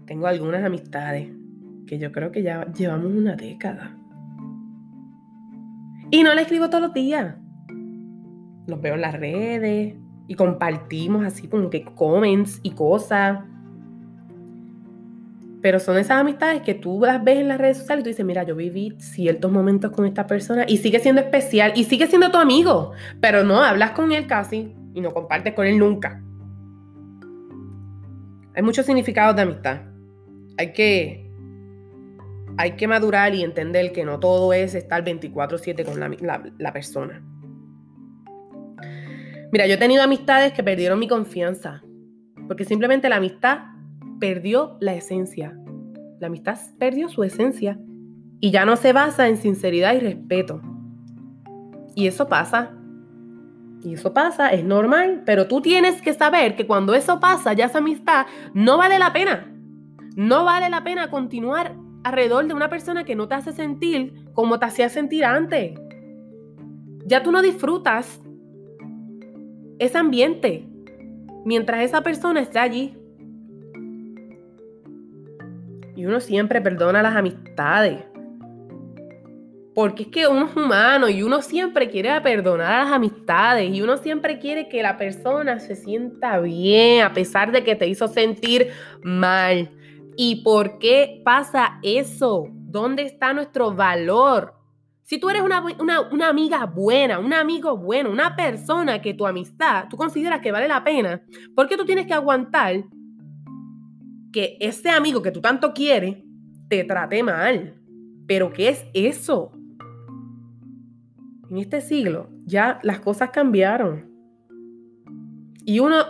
tengo 0.06 0.26
algunas 0.26 0.64
amistades 0.64 1.28
que 1.86 1.98
yo 1.98 2.10
creo 2.10 2.32
que 2.32 2.42
ya 2.42 2.72
llevamos 2.72 3.12
una 3.12 3.36
década. 3.36 3.94
Y 6.10 6.22
no 6.22 6.34
le 6.34 6.40
escribo 6.40 6.70
todos 6.70 6.84
los 6.84 6.94
días. 6.94 7.36
Los 8.66 8.80
veo 8.80 8.94
en 8.94 9.02
las 9.02 9.12
redes 9.12 9.94
y 10.28 10.36
compartimos 10.36 11.26
así 11.26 11.48
como 11.48 11.70
que 11.70 11.84
comments 11.84 12.60
y 12.62 12.70
cosas. 12.70 13.40
Pero 15.60 15.80
son 15.80 15.98
esas 15.98 16.20
amistades 16.20 16.62
que 16.62 16.74
tú 16.74 17.00
las 17.04 17.24
ves 17.24 17.38
en 17.38 17.48
las 17.48 17.58
redes 17.58 17.78
sociales 17.78 18.02
y 18.02 18.04
tú 18.04 18.08
dices, 18.10 18.24
mira, 18.24 18.44
yo 18.44 18.54
viví 18.54 18.94
ciertos 18.98 19.50
momentos 19.50 19.90
con 19.90 20.06
esta 20.06 20.28
persona 20.28 20.64
y 20.68 20.76
sigue 20.76 21.00
siendo 21.00 21.20
especial 21.20 21.72
y 21.74 21.82
sigue 21.82 22.06
siendo 22.06 22.30
tu 22.30 22.38
amigo, 22.38 22.92
pero 23.20 23.42
no 23.42 23.60
hablas 23.60 23.90
con 23.90 24.12
él 24.12 24.28
casi 24.28 24.72
y 24.94 25.00
no 25.00 25.12
compartes 25.12 25.54
con 25.54 25.66
él 25.66 25.76
nunca. 25.76 26.22
Hay 28.54 28.62
muchos 28.62 28.86
significados 28.86 29.34
de 29.34 29.42
amistad 29.42 29.80
hay 30.58 30.72
que, 30.72 31.30
hay 32.58 32.72
que 32.72 32.88
madurar 32.88 33.34
y 33.34 33.44
entender 33.44 33.92
que 33.92 34.04
no 34.04 34.18
todo 34.18 34.52
es 34.52 34.74
estar 34.74 35.04
24/7 35.04 35.84
con 35.84 36.00
la, 36.58 36.72
persona. 36.72 37.22
Mira, 39.50 39.66
yo 39.66 39.74
he 39.74 39.78
tenido 39.78 40.02
amistades 40.02 40.52
que 40.52 40.62
perdieron 40.62 40.98
mi 40.98 41.08
confianza 41.08 41.82
Porque 42.46 42.64
simplemente 42.64 43.08
la 43.08 43.16
amistad 43.16 43.60
perdió 44.20 44.76
la 44.80 44.94
esencia. 44.94 45.56
La 46.20 46.26
amistad 46.26 46.58
perdió 46.78 47.08
su 47.08 47.22
esencia 47.22 47.78
y 48.40 48.50
ya 48.50 48.64
no 48.64 48.76
se 48.76 48.92
basa 48.92 49.28
en 49.28 49.36
sinceridad 49.36 49.94
y 49.94 50.00
respeto. 50.00 50.60
Y 51.94 52.06
eso 52.06 52.28
pasa. 52.28 52.74
Y 53.82 53.94
eso 53.94 54.12
pasa, 54.12 54.48
es 54.50 54.64
normal, 54.64 55.22
pero 55.24 55.46
tú 55.46 55.60
tienes 55.60 56.02
que 56.02 56.12
saber 56.12 56.56
que 56.56 56.66
cuando 56.66 56.94
eso 56.94 57.20
pasa, 57.20 57.52
ya 57.52 57.66
esa 57.66 57.78
amistad 57.78 58.26
no 58.54 58.76
vale 58.76 58.98
la 58.98 59.12
pena. 59.12 59.52
No 60.16 60.44
vale 60.44 60.68
la 60.68 60.82
pena 60.82 61.10
continuar 61.10 61.76
alrededor 62.02 62.46
de 62.46 62.54
una 62.54 62.68
persona 62.68 63.04
que 63.04 63.14
no 63.14 63.28
te 63.28 63.36
hace 63.36 63.52
sentir 63.52 64.14
como 64.32 64.58
te 64.58 64.66
hacía 64.66 64.88
sentir 64.88 65.24
antes. 65.24 65.78
Ya 67.06 67.22
tú 67.22 67.30
no 67.30 67.40
disfrutas 67.40 68.20
ese 69.78 69.98
ambiente 69.98 70.66
mientras 71.44 71.82
esa 71.82 72.02
persona 72.02 72.40
está 72.40 72.62
allí. 72.62 72.96
Y 75.96 76.06
uno 76.06 76.20
siempre 76.20 76.60
perdona 76.60 77.02
las 77.02 77.16
amistades. 77.16 78.04
Porque 79.74 80.04
es 80.04 80.08
que 80.08 80.26
uno 80.26 80.46
es 80.46 80.56
humano 80.56 81.08
y 81.08 81.22
uno 81.22 81.40
siempre 81.40 81.88
quiere 81.88 82.20
perdonar 82.20 82.72
a 82.72 82.84
las 82.84 82.92
amistades 82.92 83.72
y 83.72 83.80
uno 83.80 83.96
siempre 83.96 84.38
quiere 84.40 84.68
que 84.68 84.82
la 84.82 84.96
persona 84.96 85.60
se 85.60 85.76
sienta 85.76 86.40
bien 86.40 87.02
a 87.02 87.12
pesar 87.12 87.52
de 87.52 87.62
que 87.62 87.76
te 87.76 87.86
hizo 87.86 88.08
sentir 88.08 88.70
mal. 89.02 89.70
¿Y 90.16 90.42
por 90.42 90.78
qué 90.78 91.22
pasa 91.24 91.78
eso? 91.84 92.48
¿Dónde 92.50 93.04
está 93.04 93.32
nuestro 93.32 93.72
valor? 93.72 94.57
Si 95.08 95.18
tú 95.18 95.30
eres 95.30 95.40
una, 95.40 95.64
una, 96.12 96.28
amiga 96.28 96.66
buena, 96.66 97.18
un 97.18 97.32
amigo 97.32 97.78
bueno, 97.78 98.10
una 98.10 98.36
persona 98.36 99.00
que 99.00 99.14
tu 99.14 99.26
amistad, 99.26 99.86
tú 99.88 99.96
consideras 99.96 100.42
que 100.42 100.52
vale 100.52 100.68
la 100.68 100.84
pena, 100.84 101.22
¿por 101.56 101.66
qué 101.66 101.78
tú 101.78 101.86
tienes 101.86 102.06
que 102.06 102.12
aguantar 102.12 102.84
que 104.30 104.58
ese 104.60 104.90
amigo 104.90 105.22
que 105.22 105.30
tú 105.30 105.40
tanto 105.40 105.72
quieres 105.72 106.18
te 106.68 106.84
trate 106.84 107.22
mal? 107.22 107.80
¿Pero 108.26 108.52
qué 108.52 108.68
es 108.68 108.84
eso? 108.92 109.50
En 111.50 111.56
este 111.56 111.80
siglo 111.80 112.28
ya 112.44 112.78
las 112.82 113.00
cosas 113.00 113.30
cambiaron. 113.30 114.10
Y 115.64 115.80
uno 115.80 116.04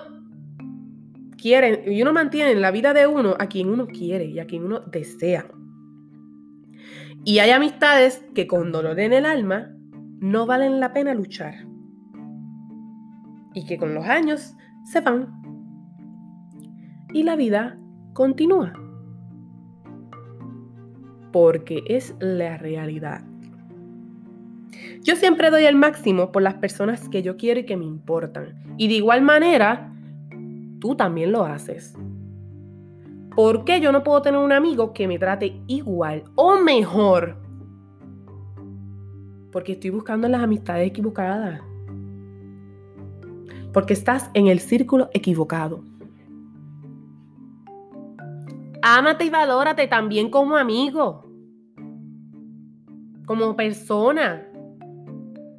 quiere, 1.40 1.84
y 1.86 2.02
uno 2.02 2.12
mantiene 2.12 2.50
en 2.50 2.60
la 2.60 2.72
vida 2.72 2.92
de 2.92 3.06
uno 3.06 3.36
a 3.38 3.46
quien 3.46 3.70
uno 3.70 3.86
quiere 3.86 4.24
y 4.24 4.40
a 4.40 4.46
quien 4.48 4.64
uno 4.64 4.80
desea. 4.80 5.48
Y 7.24 7.40
hay 7.40 7.50
amistades 7.50 8.24
que 8.34 8.46
con 8.46 8.72
dolor 8.72 8.98
en 9.00 9.12
el 9.12 9.26
alma 9.26 9.70
no 10.20 10.46
valen 10.46 10.80
la 10.80 10.92
pena 10.92 11.14
luchar. 11.14 11.54
Y 13.54 13.66
que 13.66 13.78
con 13.78 13.94
los 13.94 14.04
años 14.04 14.54
se 14.84 15.00
van. 15.00 15.28
Y 17.12 17.22
la 17.22 17.36
vida 17.36 17.78
continúa. 18.12 18.72
Porque 21.32 21.82
es 21.86 22.14
la 22.20 22.56
realidad. 22.56 23.22
Yo 25.02 25.16
siempre 25.16 25.50
doy 25.50 25.64
el 25.64 25.76
máximo 25.76 26.32
por 26.32 26.42
las 26.42 26.54
personas 26.54 27.08
que 27.08 27.22
yo 27.22 27.36
quiero 27.36 27.60
y 27.60 27.64
que 27.64 27.76
me 27.76 27.84
importan. 27.84 28.62
Y 28.76 28.88
de 28.88 28.94
igual 28.94 29.22
manera, 29.22 29.92
tú 30.80 30.96
también 30.96 31.32
lo 31.32 31.44
haces. 31.44 31.94
¿Por 33.34 33.64
qué 33.64 33.80
yo 33.80 33.92
no 33.92 34.02
puedo 34.02 34.22
tener 34.22 34.40
un 34.40 34.52
amigo 34.52 34.92
que 34.92 35.06
me 35.06 35.18
trate 35.18 35.62
igual 35.66 36.24
o 36.34 36.58
mejor? 36.60 37.36
Porque 39.52 39.72
estoy 39.72 39.90
buscando 39.90 40.28
las 40.28 40.42
amistades 40.42 40.88
equivocadas. 40.88 41.60
Porque 43.72 43.92
estás 43.92 44.30
en 44.34 44.48
el 44.48 44.60
círculo 44.60 45.08
equivocado. 45.12 45.84
Ámate 48.82 49.24
y 49.24 49.30
valórate 49.30 49.86
también 49.88 50.30
como 50.30 50.56
amigo. 50.56 51.24
Como 53.26 53.56
persona. 53.56 54.46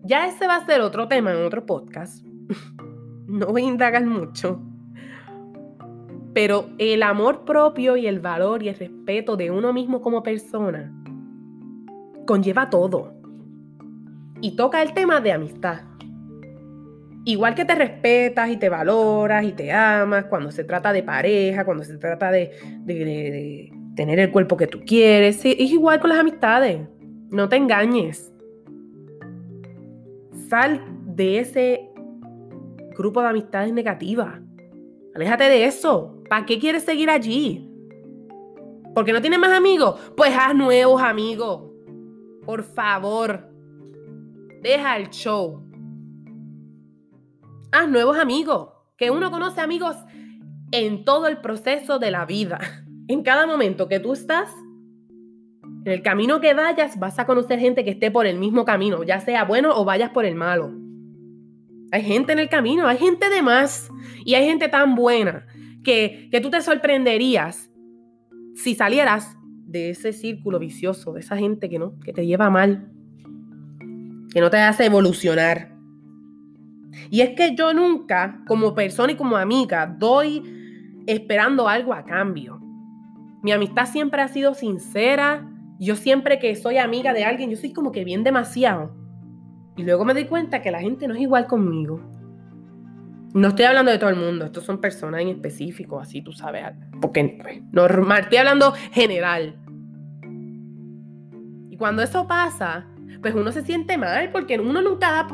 Ya 0.04 0.28
ese 0.28 0.48
va 0.48 0.56
a 0.56 0.66
ser 0.66 0.82
otro 0.82 1.08
tema 1.08 1.32
en 1.32 1.46
otro 1.46 1.66
podcast. 1.66 2.26
no 3.28 3.48
voy 3.48 3.64
a 3.64 3.68
indagar 3.68 4.06
mucho. 4.06 4.69
Pero 6.40 6.70
el 6.78 7.04
amor 7.04 7.44
propio 7.44 7.98
y 7.98 8.08
el 8.08 8.22
valor 8.22 8.64
y 8.64 8.70
el 8.70 8.76
respeto 8.76 9.36
de 9.36 9.52
uno 9.52 9.74
mismo 9.74 10.02
como 10.02 10.24
persona 10.24 10.90
conlleva 12.26 12.70
todo. 12.70 13.14
Y 14.40 14.56
toca 14.56 14.82
el 14.82 14.94
tema 14.94 15.20
de 15.20 15.34
amistad. 15.34 15.82
Igual 17.26 17.56
que 17.56 17.66
te 17.66 17.76
respetas 17.76 18.50
y 18.52 18.56
te 18.56 18.70
valoras 18.70 19.44
y 19.44 19.52
te 19.52 19.74
amas 19.74 20.28
cuando 20.30 20.50
se 20.50 20.64
trata 20.64 20.94
de 20.94 21.04
pareja, 21.04 21.66
cuando 21.66 21.84
se 21.84 21.98
trata 21.98 22.32
de, 22.32 23.70
tener 23.98 24.20
el 24.20 24.32
cuerpo 24.32 24.56
que 24.56 24.68
tú 24.68 24.80
quieres, 24.86 25.44
es 25.44 25.72
igual 25.72 26.00
con 26.00 26.10
las 26.10 26.20
amistades. 26.20 26.88
No 27.32 27.50
te 27.50 27.58
engañes. 27.58 28.32
Sal 30.48 30.86
de 31.04 31.40
ese 31.40 31.90
grupo 32.96 33.22
de 33.22 33.28
amistades 33.28 33.74
negativas. 33.74 34.40
Aléjate 35.20 35.50
de 35.50 35.66
eso. 35.66 36.24
¿Para 36.30 36.46
qué 36.46 36.60
quieres 36.60 36.84
seguir 36.84 37.10
allí? 37.10 37.70
¿Porque 38.96 39.12
no 39.12 39.20
tienes 39.20 39.38
más 39.38 39.52
amigos? 39.52 40.00
Pues 40.16 40.34
haz 40.34 40.56
nuevos 40.56 41.02
amigos. 41.02 41.70
Por 42.46 42.64
favor. 42.64 43.50
Deja 44.62 44.96
el 44.96 45.10
show. 45.10 45.62
Haz 47.74 47.90
nuevos 47.90 48.18
amigos. 48.18 48.70
Que 48.96 49.12
uno 49.12 49.30
conoce 49.30 49.60
amigos 49.60 49.98
en 50.72 51.04
todo 51.04 51.28
el 51.28 51.42
proceso 51.42 52.00
de 52.00 52.12
la 52.12 52.26
vida. 52.26 52.60
En 53.10 53.24
cada 53.24 53.48
momento 53.48 53.90
que 53.90 54.00
tú 54.00 54.14
estás, 54.14 54.52
en 55.84 55.92
el 55.92 56.04
camino 56.04 56.40
que 56.40 56.54
vayas, 56.54 57.00
vas 57.00 57.18
a 57.18 57.26
conocer 57.26 57.58
gente 57.58 57.84
que 57.84 57.90
esté 57.90 58.12
por 58.12 58.28
el 58.28 58.38
mismo 58.38 58.66
camino, 58.66 59.04
ya 59.04 59.20
sea 59.20 59.46
bueno 59.46 59.76
o 59.76 59.84
vayas 59.84 60.12
por 60.12 60.26
el 60.26 60.36
malo. 60.36 60.79
Hay 61.92 62.04
gente 62.04 62.34
en 62.34 62.40
el 62.40 62.50
camino, 62.50 62.88
hay 62.88 62.98
gente 62.98 63.30
de 63.30 63.42
más 63.42 63.90
y 64.26 64.36
hay 64.36 64.46
gente 64.46 64.68
tan 64.68 64.96
buena 64.96 65.46
que, 65.84 66.30
que 66.32 66.42
tú 66.42 66.50
te 66.50 66.62
sorprenderías 66.62 67.70
si 68.56 68.76
salieras 68.76 69.38
de 69.66 69.92
ese 69.92 70.14
círculo 70.14 70.60
vicioso, 70.60 71.14
de 71.14 71.22
esa 71.22 71.38
gente 71.38 71.70
que 71.70 71.80
no, 71.80 71.98
que 72.00 72.12
te 72.12 72.26
lleva 72.26 72.50
mal, 72.50 72.92
que 74.34 74.42
no 74.42 74.50
te 74.50 74.58
hace 74.58 74.86
evolucionar. 74.86 75.72
Y 77.10 77.22
es 77.22 77.32
que 77.36 77.56
yo 77.56 77.74
nunca, 77.74 78.44
como 78.48 78.74
persona 78.74 79.14
y 79.14 79.16
como 79.16 79.38
amiga, 79.38 79.86
doy 79.86 80.44
esperando 81.08 81.68
algo 81.68 81.94
a 81.94 82.04
cambio. 82.04 82.60
Mi 83.42 83.52
amistad 83.52 83.86
siempre 83.86 84.22
ha 84.22 84.28
sido 84.28 84.54
sincera, 84.54 85.50
yo 85.80 85.96
siempre 85.96 86.40
que 86.40 86.56
soy 86.56 86.78
amiga 86.78 87.14
de 87.14 87.24
alguien, 87.24 87.50
yo 87.50 87.58
soy 87.58 87.72
como 87.72 87.92
que 87.92 88.04
bien 88.04 88.24
demasiado. 88.24 88.99
Y 89.76 89.84
luego 89.84 90.06
me 90.06 90.14
di 90.14 90.26
cuenta 90.26 90.62
que 90.62 90.72
la 90.72 90.80
gente 90.80 91.08
no 91.08 91.16
es 91.16 91.22
igual 91.22 91.48
conmigo. 91.48 92.02
No 93.34 93.50
estoy 93.50 93.66
hablando 93.66 93.92
de 93.92 94.00
todo 94.00 94.10
el 94.10 94.16
mundo, 94.16 94.46
estos 94.46 94.64
son 94.64 94.82
personas 94.82 95.22
en 95.22 95.28
específico, 95.28 96.00
así 96.00 96.24
tú 96.24 96.32
sabes, 96.32 96.64
porque 97.00 97.38
pues, 97.40 97.62
normal, 97.72 98.22
estoy 98.22 98.40
hablando 98.40 98.72
general. 98.92 99.56
Y 101.70 101.78
cuando 101.78 102.02
eso 102.02 102.28
pasa, 102.28 102.88
pues 103.22 103.36
uno 103.36 103.52
se 103.52 103.62
siente 103.62 104.00
mal 104.00 104.32
porque 104.32 104.60
uno 104.60 104.82
nunca 104.82 105.12
da 105.12 105.28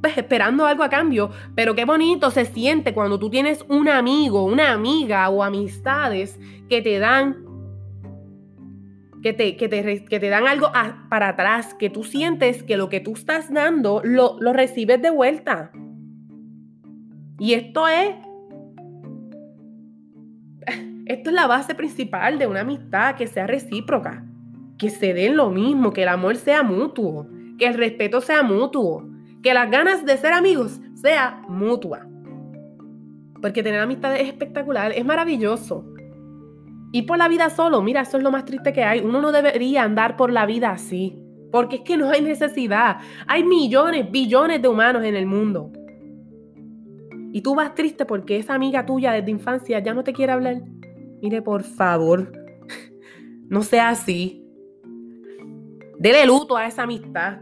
pues, 0.00 0.16
esperando 0.16 0.64
algo 0.64 0.84
a 0.84 0.88
cambio, 0.88 1.30
pero 1.56 1.74
qué 1.74 1.84
bonito 1.84 2.30
se 2.30 2.44
siente 2.44 2.94
cuando 2.94 3.18
tú 3.18 3.30
tienes 3.30 3.64
un 3.68 3.88
amigo, 3.88 4.44
una 4.44 4.70
amiga 4.70 5.28
o 5.28 5.42
amistades 5.42 6.38
que 6.68 6.82
te 6.82 7.00
dan 7.00 7.44
que 9.24 9.32
te, 9.32 9.56
que 9.56 9.68
te, 10.20 10.28
dan 10.28 10.46
algo 10.46 10.70
para 11.08 11.30
atrás, 11.30 11.72
que 11.72 11.88
tú 11.88 12.04
sientes 12.04 12.62
que 12.62 12.76
lo 12.76 12.90
que 12.90 13.00
tú 13.00 13.14
estás 13.14 13.50
dando 13.50 14.02
lo, 14.04 14.36
lo 14.38 14.52
recibes 14.52 15.00
de 15.00 15.08
vuelta. 15.08 15.72
Y 17.38 17.54
esto 17.54 17.88
es, 17.88 18.16
esto 21.06 21.30
es 21.30 21.34
la 21.34 21.46
base 21.46 21.74
principal 21.74 22.38
de 22.38 22.46
una 22.46 22.60
amistad 22.60 23.14
que 23.14 23.26
sea 23.26 23.46
recíproca, 23.46 24.26
que 24.76 24.90
se 24.90 25.14
den 25.14 25.38
lo 25.38 25.48
mismo, 25.48 25.94
que 25.94 26.02
el 26.02 26.08
amor 26.08 26.36
sea 26.36 26.62
mutuo, 26.62 27.26
que 27.58 27.66
el 27.66 27.78
respeto 27.78 28.20
sea 28.20 28.42
mutuo, 28.42 29.08
que 29.42 29.54
las 29.54 29.70
ganas 29.70 30.04
de 30.04 30.18
ser 30.18 30.34
amigos 30.34 30.82
sea 30.96 31.42
mutua. 31.48 32.06
Porque 33.40 33.62
tener 33.62 33.80
amistad 33.80 34.14
es 34.16 34.28
espectacular, 34.28 34.92
es 34.92 35.04
maravilloso. 35.06 35.93
Y 36.94 37.02
por 37.02 37.18
la 37.18 37.26
vida 37.26 37.50
solo, 37.50 37.82
mira, 37.82 38.02
eso 38.02 38.18
es 38.18 38.22
lo 38.22 38.30
más 38.30 38.44
triste 38.44 38.72
que 38.72 38.84
hay. 38.84 39.00
Uno 39.00 39.20
no 39.20 39.32
debería 39.32 39.82
andar 39.82 40.16
por 40.16 40.30
la 40.30 40.46
vida 40.46 40.70
así, 40.70 41.18
porque 41.50 41.76
es 41.76 41.82
que 41.82 41.96
no 41.96 42.08
hay 42.08 42.20
necesidad. 42.20 42.98
Hay 43.26 43.42
millones, 43.42 44.08
billones 44.12 44.62
de 44.62 44.68
humanos 44.68 45.02
en 45.02 45.16
el 45.16 45.26
mundo. 45.26 45.72
Y 47.32 47.40
tú 47.40 47.56
vas 47.56 47.74
triste 47.74 48.06
porque 48.06 48.36
esa 48.36 48.54
amiga 48.54 48.86
tuya 48.86 49.10
desde 49.10 49.32
infancia 49.32 49.80
ya 49.80 49.92
no 49.92 50.04
te 50.04 50.12
quiere 50.12 50.30
hablar. 50.30 50.62
Mire, 51.20 51.42
por 51.42 51.64
favor, 51.64 52.30
no 53.48 53.64
sea 53.64 53.88
así. 53.88 54.46
Dele 55.98 56.24
luto 56.26 56.56
a 56.56 56.64
esa 56.64 56.84
amistad. 56.84 57.40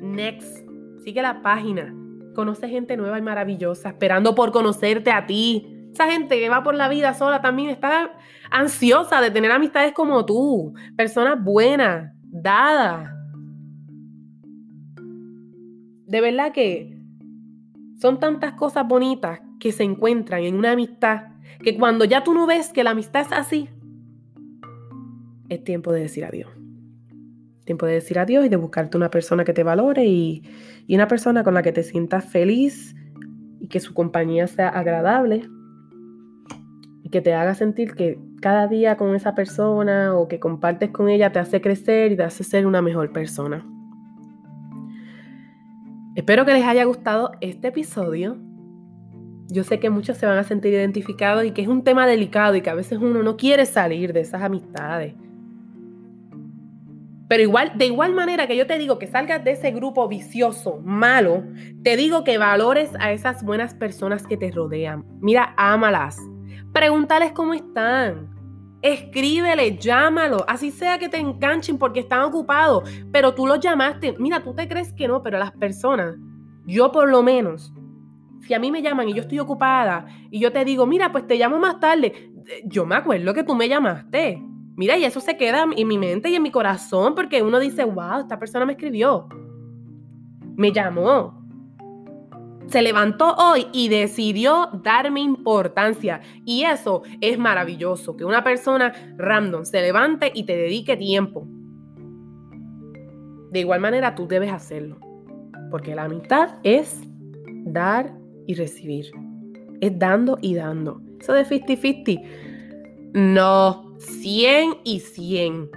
Next. 0.00 0.64
Sigue 1.04 1.20
la 1.20 1.42
página. 1.42 1.94
Conoce 2.34 2.70
gente 2.70 2.96
nueva 2.96 3.18
y 3.18 3.22
maravillosa, 3.22 3.90
esperando 3.90 4.34
por 4.34 4.50
conocerte 4.50 5.10
a 5.10 5.26
ti. 5.26 5.79
Esa 5.92 6.10
gente 6.10 6.38
que 6.38 6.48
va 6.48 6.62
por 6.62 6.74
la 6.74 6.88
vida 6.88 7.14
sola 7.14 7.40
también 7.40 7.70
está 7.70 8.12
ansiosa 8.50 9.20
de 9.20 9.30
tener 9.30 9.50
amistades 9.50 9.92
como 9.92 10.24
tú, 10.24 10.74
personas 10.96 11.42
buenas, 11.42 12.12
dadas. 12.22 13.10
De 16.06 16.20
verdad 16.20 16.52
que 16.52 16.96
son 18.00 18.18
tantas 18.18 18.54
cosas 18.54 18.86
bonitas 18.86 19.40
que 19.58 19.72
se 19.72 19.84
encuentran 19.84 20.42
en 20.42 20.56
una 20.56 20.72
amistad 20.72 21.22
que 21.62 21.76
cuando 21.76 22.04
ya 22.04 22.24
tú 22.24 22.32
no 22.34 22.46
ves 22.46 22.72
que 22.72 22.82
la 22.82 22.90
amistad 22.90 23.22
es 23.22 23.32
así, 23.32 23.68
es 25.48 25.62
tiempo 25.64 25.92
de 25.92 26.00
decir 26.02 26.24
adiós. 26.24 26.50
Tiempo 27.64 27.86
de 27.86 27.94
decir 27.94 28.18
adiós 28.18 28.46
y 28.46 28.48
de 28.48 28.56
buscarte 28.56 28.96
una 28.96 29.10
persona 29.10 29.44
que 29.44 29.52
te 29.52 29.62
valore 29.62 30.06
y, 30.06 30.42
y 30.86 30.94
una 30.94 31.06
persona 31.06 31.44
con 31.44 31.54
la 31.54 31.62
que 31.62 31.72
te 31.72 31.82
sientas 31.82 32.24
feliz 32.24 32.96
y 33.60 33.68
que 33.68 33.80
su 33.80 33.92
compañía 33.92 34.46
sea 34.46 34.68
agradable 34.68 35.48
que 37.10 37.20
te 37.20 37.34
haga 37.34 37.54
sentir 37.54 37.94
que 37.94 38.18
cada 38.40 38.66
día 38.68 38.96
con 38.96 39.14
esa 39.14 39.34
persona 39.34 40.14
o 40.14 40.28
que 40.28 40.40
compartes 40.40 40.90
con 40.90 41.08
ella 41.08 41.32
te 41.32 41.38
hace 41.38 41.60
crecer 41.60 42.12
y 42.12 42.16
te 42.16 42.22
hace 42.22 42.44
ser 42.44 42.66
una 42.66 42.82
mejor 42.82 43.12
persona. 43.12 43.66
Espero 46.14 46.44
que 46.44 46.52
les 46.52 46.64
haya 46.64 46.84
gustado 46.84 47.32
este 47.40 47.68
episodio. 47.68 48.36
Yo 49.48 49.64
sé 49.64 49.80
que 49.80 49.90
muchos 49.90 50.16
se 50.16 50.26
van 50.26 50.38
a 50.38 50.44
sentir 50.44 50.72
identificados 50.72 51.44
y 51.44 51.52
que 51.52 51.62
es 51.62 51.68
un 51.68 51.82
tema 51.82 52.06
delicado 52.06 52.54
y 52.56 52.62
que 52.62 52.70
a 52.70 52.74
veces 52.74 52.98
uno 52.98 53.22
no 53.22 53.36
quiere 53.36 53.66
salir 53.66 54.12
de 54.12 54.20
esas 54.20 54.42
amistades. 54.42 55.14
Pero 57.28 57.44
igual, 57.44 57.72
de 57.76 57.86
igual 57.86 58.12
manera 58.12 58.48
que 58.48 58.56
yo 58.56 58.66
te 58.66 58.76
digo 58.76 58.98
que 58.98 59.06
salgas 59.06 59.44
de 59.44 59.52
ese 59.52 59.70
grupo 59.70 60.08
vicioso, 60.08 60.80
malo, 60.84 61.44
te 61.84 61.96
digo 61.96 62.24
que 62.24 62.38
valores 62.38 62.90
a 62.98 63.12
esas 63.12 63.44
buenas 63.44 63.72
personas 63.72 64.26
que 64.26 64.36
te 64.36 64.50
rodean. 64.50 65.04
Mira, 65.20 65.54
ámalas. 65.56 66.18
Pregúntales 66.72 67.32
cómo 67.32 67.54
están. 67.54 68.28
Escríbele, 68.82 69.76
llámalo, 69.76 70.44
así 70.48 70.70
sea 70.70 70.98
que 70.98 71.08
te 71.08 71.18
enganchen 71.18 71.76
porque 71.76 72.00
están 72.00 72.22
ocupados, 72.22 72.88
pero 73.12 73.34
tú 73.34 73.46
los 73.46 73.60
llamaste. 73.60 74.14
Mira, 74.18 74.42
tú 74.42 74.54
te 74.54 74.66
crees 74.66 74.92
que 74.94 75.06
no, 75.06 75.22
pero 75.22 75.38
las 75.38 75.52
personas, 75.52 76.16
yo 76.64 76.90
por 76.90 77.10
lo 77.10 77.22
menos, 77.22 77.74
si 78.40 78.54
a 78.54 78.58
mí 78.58 78.70
me 78.70 78.80
llaman 78.80 79.08
y 79.08 79.14
yo 79.14 79.22
estoy 79.22 79.38
ocupada 79.38 80.06
y 80.30 80.40
yo 80.40 80.50
te 80.50 80.64
digo, 80.64 80.86
mira, 80.86 81.12
pues 81.12 81.26
te 81.26 81.36
llamo 81.36 81.58
más 81.58 81.78
tarde, 81.78 82.32
yo 82.64 82.86
me 82.86 82.94
acuerdo 82.94 83.34
que 83.34 83.44
tú 83.44 83.54
me 83.54 83.68
llamaste. 83.68 84.42
Mira, 84.76 84.96
y 84.96 85.04
eso 85.04 85.20
se 85.20 85.36
queda 85.36 85.66
en 85.76 85.88
mi 85.88 85.98
mente 85.98 86.30
y 86.30 86.36
en 86.36 86.42
mi 86.42 86.50
corazón 86.50 87.14
porque 87.14 87.42
uno 87.42 87.58
dice, 87.58 87.84
wow, 87.84 88.20
esta 88.20 88.38
persona 88.38 88.64
me 88.64 88.72
escribió, 88.72 89.28
me 90.56 90.72
llamó, 90.72 91.39
se 92.70 92.82
levantó 92.82 93.34
hoy 93.34 93.66
y 93.72 93.88
decidió 93.88 94.70
darme 94.84 95.20
importancia. 95.20 96.20
Y 96.44 96.62
eso 96.64 97.02
es 97.20 97.38
maravilloso, 97.38 98.16
que 98.16 98.24
una 98.24 98.44
persona 98.44 98.92
random 99.16 99.64
se 99.64 99.82
levante 99.82 100.30
y 100.34 100.44
te 100.44 100.56
dedique 100.56 100.96
tiempo. 100.96 101.46
De 103.50 103.60
igual 103.60 103.80
manera, 103.80 104.14
tú 104.14 104.28
debes 104.28 104.52
hacerlo. 104.52 104.98
Porque 105.70 105.94
la 105.94 106.04
amistad 106.04 106.58
es 106.62 107.00
dar 107.64 108.14
y 108.46 108.54
recibir. 108.54 109.10
Es 109.80 109.98
dando 109.98 110.38
y 110.40 110.54
dando. 110.54 111.00
Eso 111.20 111.32
de 111.32 111.44
50-50. 111.44 112.22
No, 113.14 113.96
100 113.98 114.78
y 114.84 115.00
100. 115.00 115.70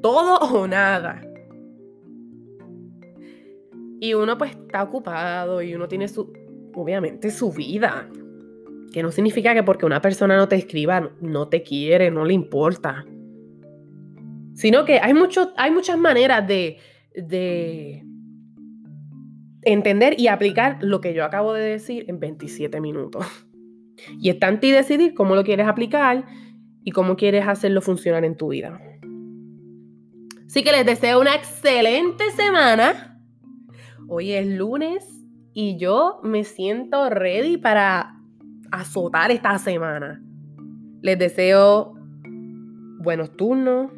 Todo 0.00 0.38
o 0.38 0.66
nada. 0.68 1.20
Y 4.02 4.14
uno 4.14 4.36
pues 4.36 4.50
está 4.50 4.82
ocupado 4.82 5.62
y 5.62 5.76
uno 5.76 5.86
tiene 5.86 6.08
su, 6.08 6.32
obviamente, 6.74 7.30
su 7.30 7.52
vida. 7.52 8.08
Que 8.92 9.00
no 9.00 9.12
significa 9.12 9.54
que 9.54 9.62
porque 9.62 9.86
una 9.86 10.02
persona 10.02 10.36
no 10.36 10.48
te 10.48 10.56
escriba, 10.56 11.12
no 11.20 11.46
te 11.46 11.62
quiere, 11.62 12.10
no 12.10 12.24
le 12.24 12.34
importa. 12.34 13.06
Sino 14.54 14.84
que 14.84 14.98
hay, 14.98 15.14
mucho, 15.14 15.52
hay 15.56 15.70
muchas 15.70 15.96
maneras 15.98 16.48
de, 16.48 16.78
de 17.14 18.04
entender 19.62 20.18
y 20.18 20.26
aplicar 20.26 20.78
lo 20.80 21.00
que 21.00 21.14
yo 21.14 21.24
acabo 21.24 21.52
de 21.52 21.62
decir 21.62 22.04
en 22.08 22.18
27 22.18 22.80
minutos. 22.80 23.24
Y 24.18 24.30
está 24.30 24.48
en 24.48 24.58
ti 24.58 24.72
decidir 24.72 25.14
cómo 25.14 25.36
lo 25.36 25.44
quieres 25.44 25.68
aplicar 25.68 26.26
y 26.82 26.90
cómo 26.90 27.14
quieres 27.14 27.46
hacerlo 27.46 27.80
funcionar 27.80 28.24
en 28.24 28.36
tu 28.36 28.48
vida. 28.48 28.80
Así 30.44 30.64
que 30.64 30.72
les 30.72 30.84
deseo 30.84 31.20
una 31.20 31.36
excelente 31.36 32.32
semana. 32.32 33.11
Hoy 34.14 34.32
es 34.32 34.46
lunes 34.46 35.24
y 35.54 35.78
yo 35.78 36.20
me 36.22 36.44
siento 36.44 37.08
ready 37.08 37.56
para 37.56 38.20
azotar 38.70 39.30
esta 39.30 39.56
semana. 39.56 40.22
Les 41.00 41.18
deseo 41.18 41.94
buenos 42.98 43.34
turnos, 43.38 43.90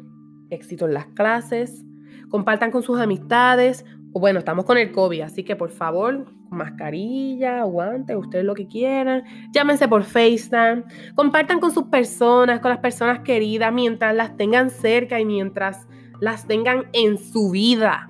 éxito 0.49 0.85
en 0.85 0.93
las 0.93 1.07
clases, 1.07 1.83
compartan 2.29 2.71
con 2.71 2.81
sus 2.81 2.97
amistades. 2.97 3.83
Bueno, 4.13 4.39
estamos 4.39 4.63
con 4.63 4.77
el 4.77 4.93
COVID, 4.93 5.19
así 5.19 5.43
que 5.43 5.57
por 5.57 5.71
favor, 5.71 6.31
mascarilla, 6.49 7.63
guantes, 7.63 8.15
ustedes 8.15 8.45
lo 8.45 8.55
que 8.55 8.69
quieran. 8.69 9.23
Llámense 9.51 9.85
por 9.89 10.05
FaceTime. 10.05 10.85
Compartan 11.13 11.59
con 11.59 11.73
sus 11.73 11.87
personas, 11.87 12.61
con 12.61 12.69
las 12.69 12.79
personas 12.79 13.19
queridas, 13.19 13.73
mientras 13.73 14.15
las 14.15 14.37
tengan 14.37 14.69
cerca 14.69 15.19
y 15.19 15.25
mientras 15.25 15.89
las 16.21 16.47
tengan 16.47 16.85
en 16.93 17.17
su 17.17 17.51
vida. 17.51 18.09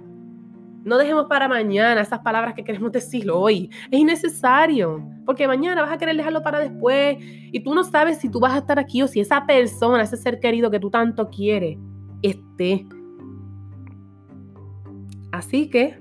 No 0.85 0.99
dejemos 0.99 1.25
para 1.25 1.47
mañana 1.47 1.99
esas 1.99 2.19
palabras 2.19 2.53
que 2.53 2.63
queremos 2.63 2.91
decir 2.91 3.29
hoy. 3.31 3.71
Es 3.89 3.99
innecesario, 3.99 5.03
porque 5.25 5.47
mañana 5.47 5.81
vas 5.81 5.91
a 5.91 5.97
querer 5.97 6.15
dejarlo 6.15 6.43
para 6.43 6.59
después 6.59 7.17
y 7.19 7.59
tú 7.61 7.73
no 7.73 7.83
sabes 7.83 8.19
si 8.19 8.29
tú 8.29 8.39
vas 8.39 8.53
a 8.53 8.59
estar 8.59 8.77
aquí 8.77 9.01
o 9.01 9.07
si 9.07 9.19
esa 9.19 9.47
persona, 9.47 10.03
ese 10.03 10.15
ser 10.15 10.39
querido 10.39 10.69
que 10.69 10.79
tú 10.79 10.91
tanto 10.91 11.27
quieres, 11.31 11.79
esté. 12.21 12.85
Así 15.31 15.71
que, 15.71 15.99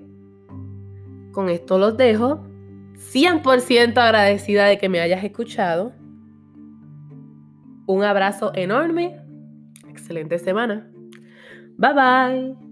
con 1.32 1.48
esto 1.48 1.78
los 1.78 1.96
dejo. 1.96 2.44
100% 2.94 3.96
agradecida 3.96 4.66
de 4.66 4.76
que 4.76 4.90
me 4.90 5.00
hayas 5.00 5.24
escuchado. 5.24 5.92
Un 7.86 8.04
abrazo 8.04 8.52
enorme. 8.54 9.18
Excelente 9.88 10.38
semana. 10.38 10.90
Bye 11.78 11.94
bye. 11.94 12.63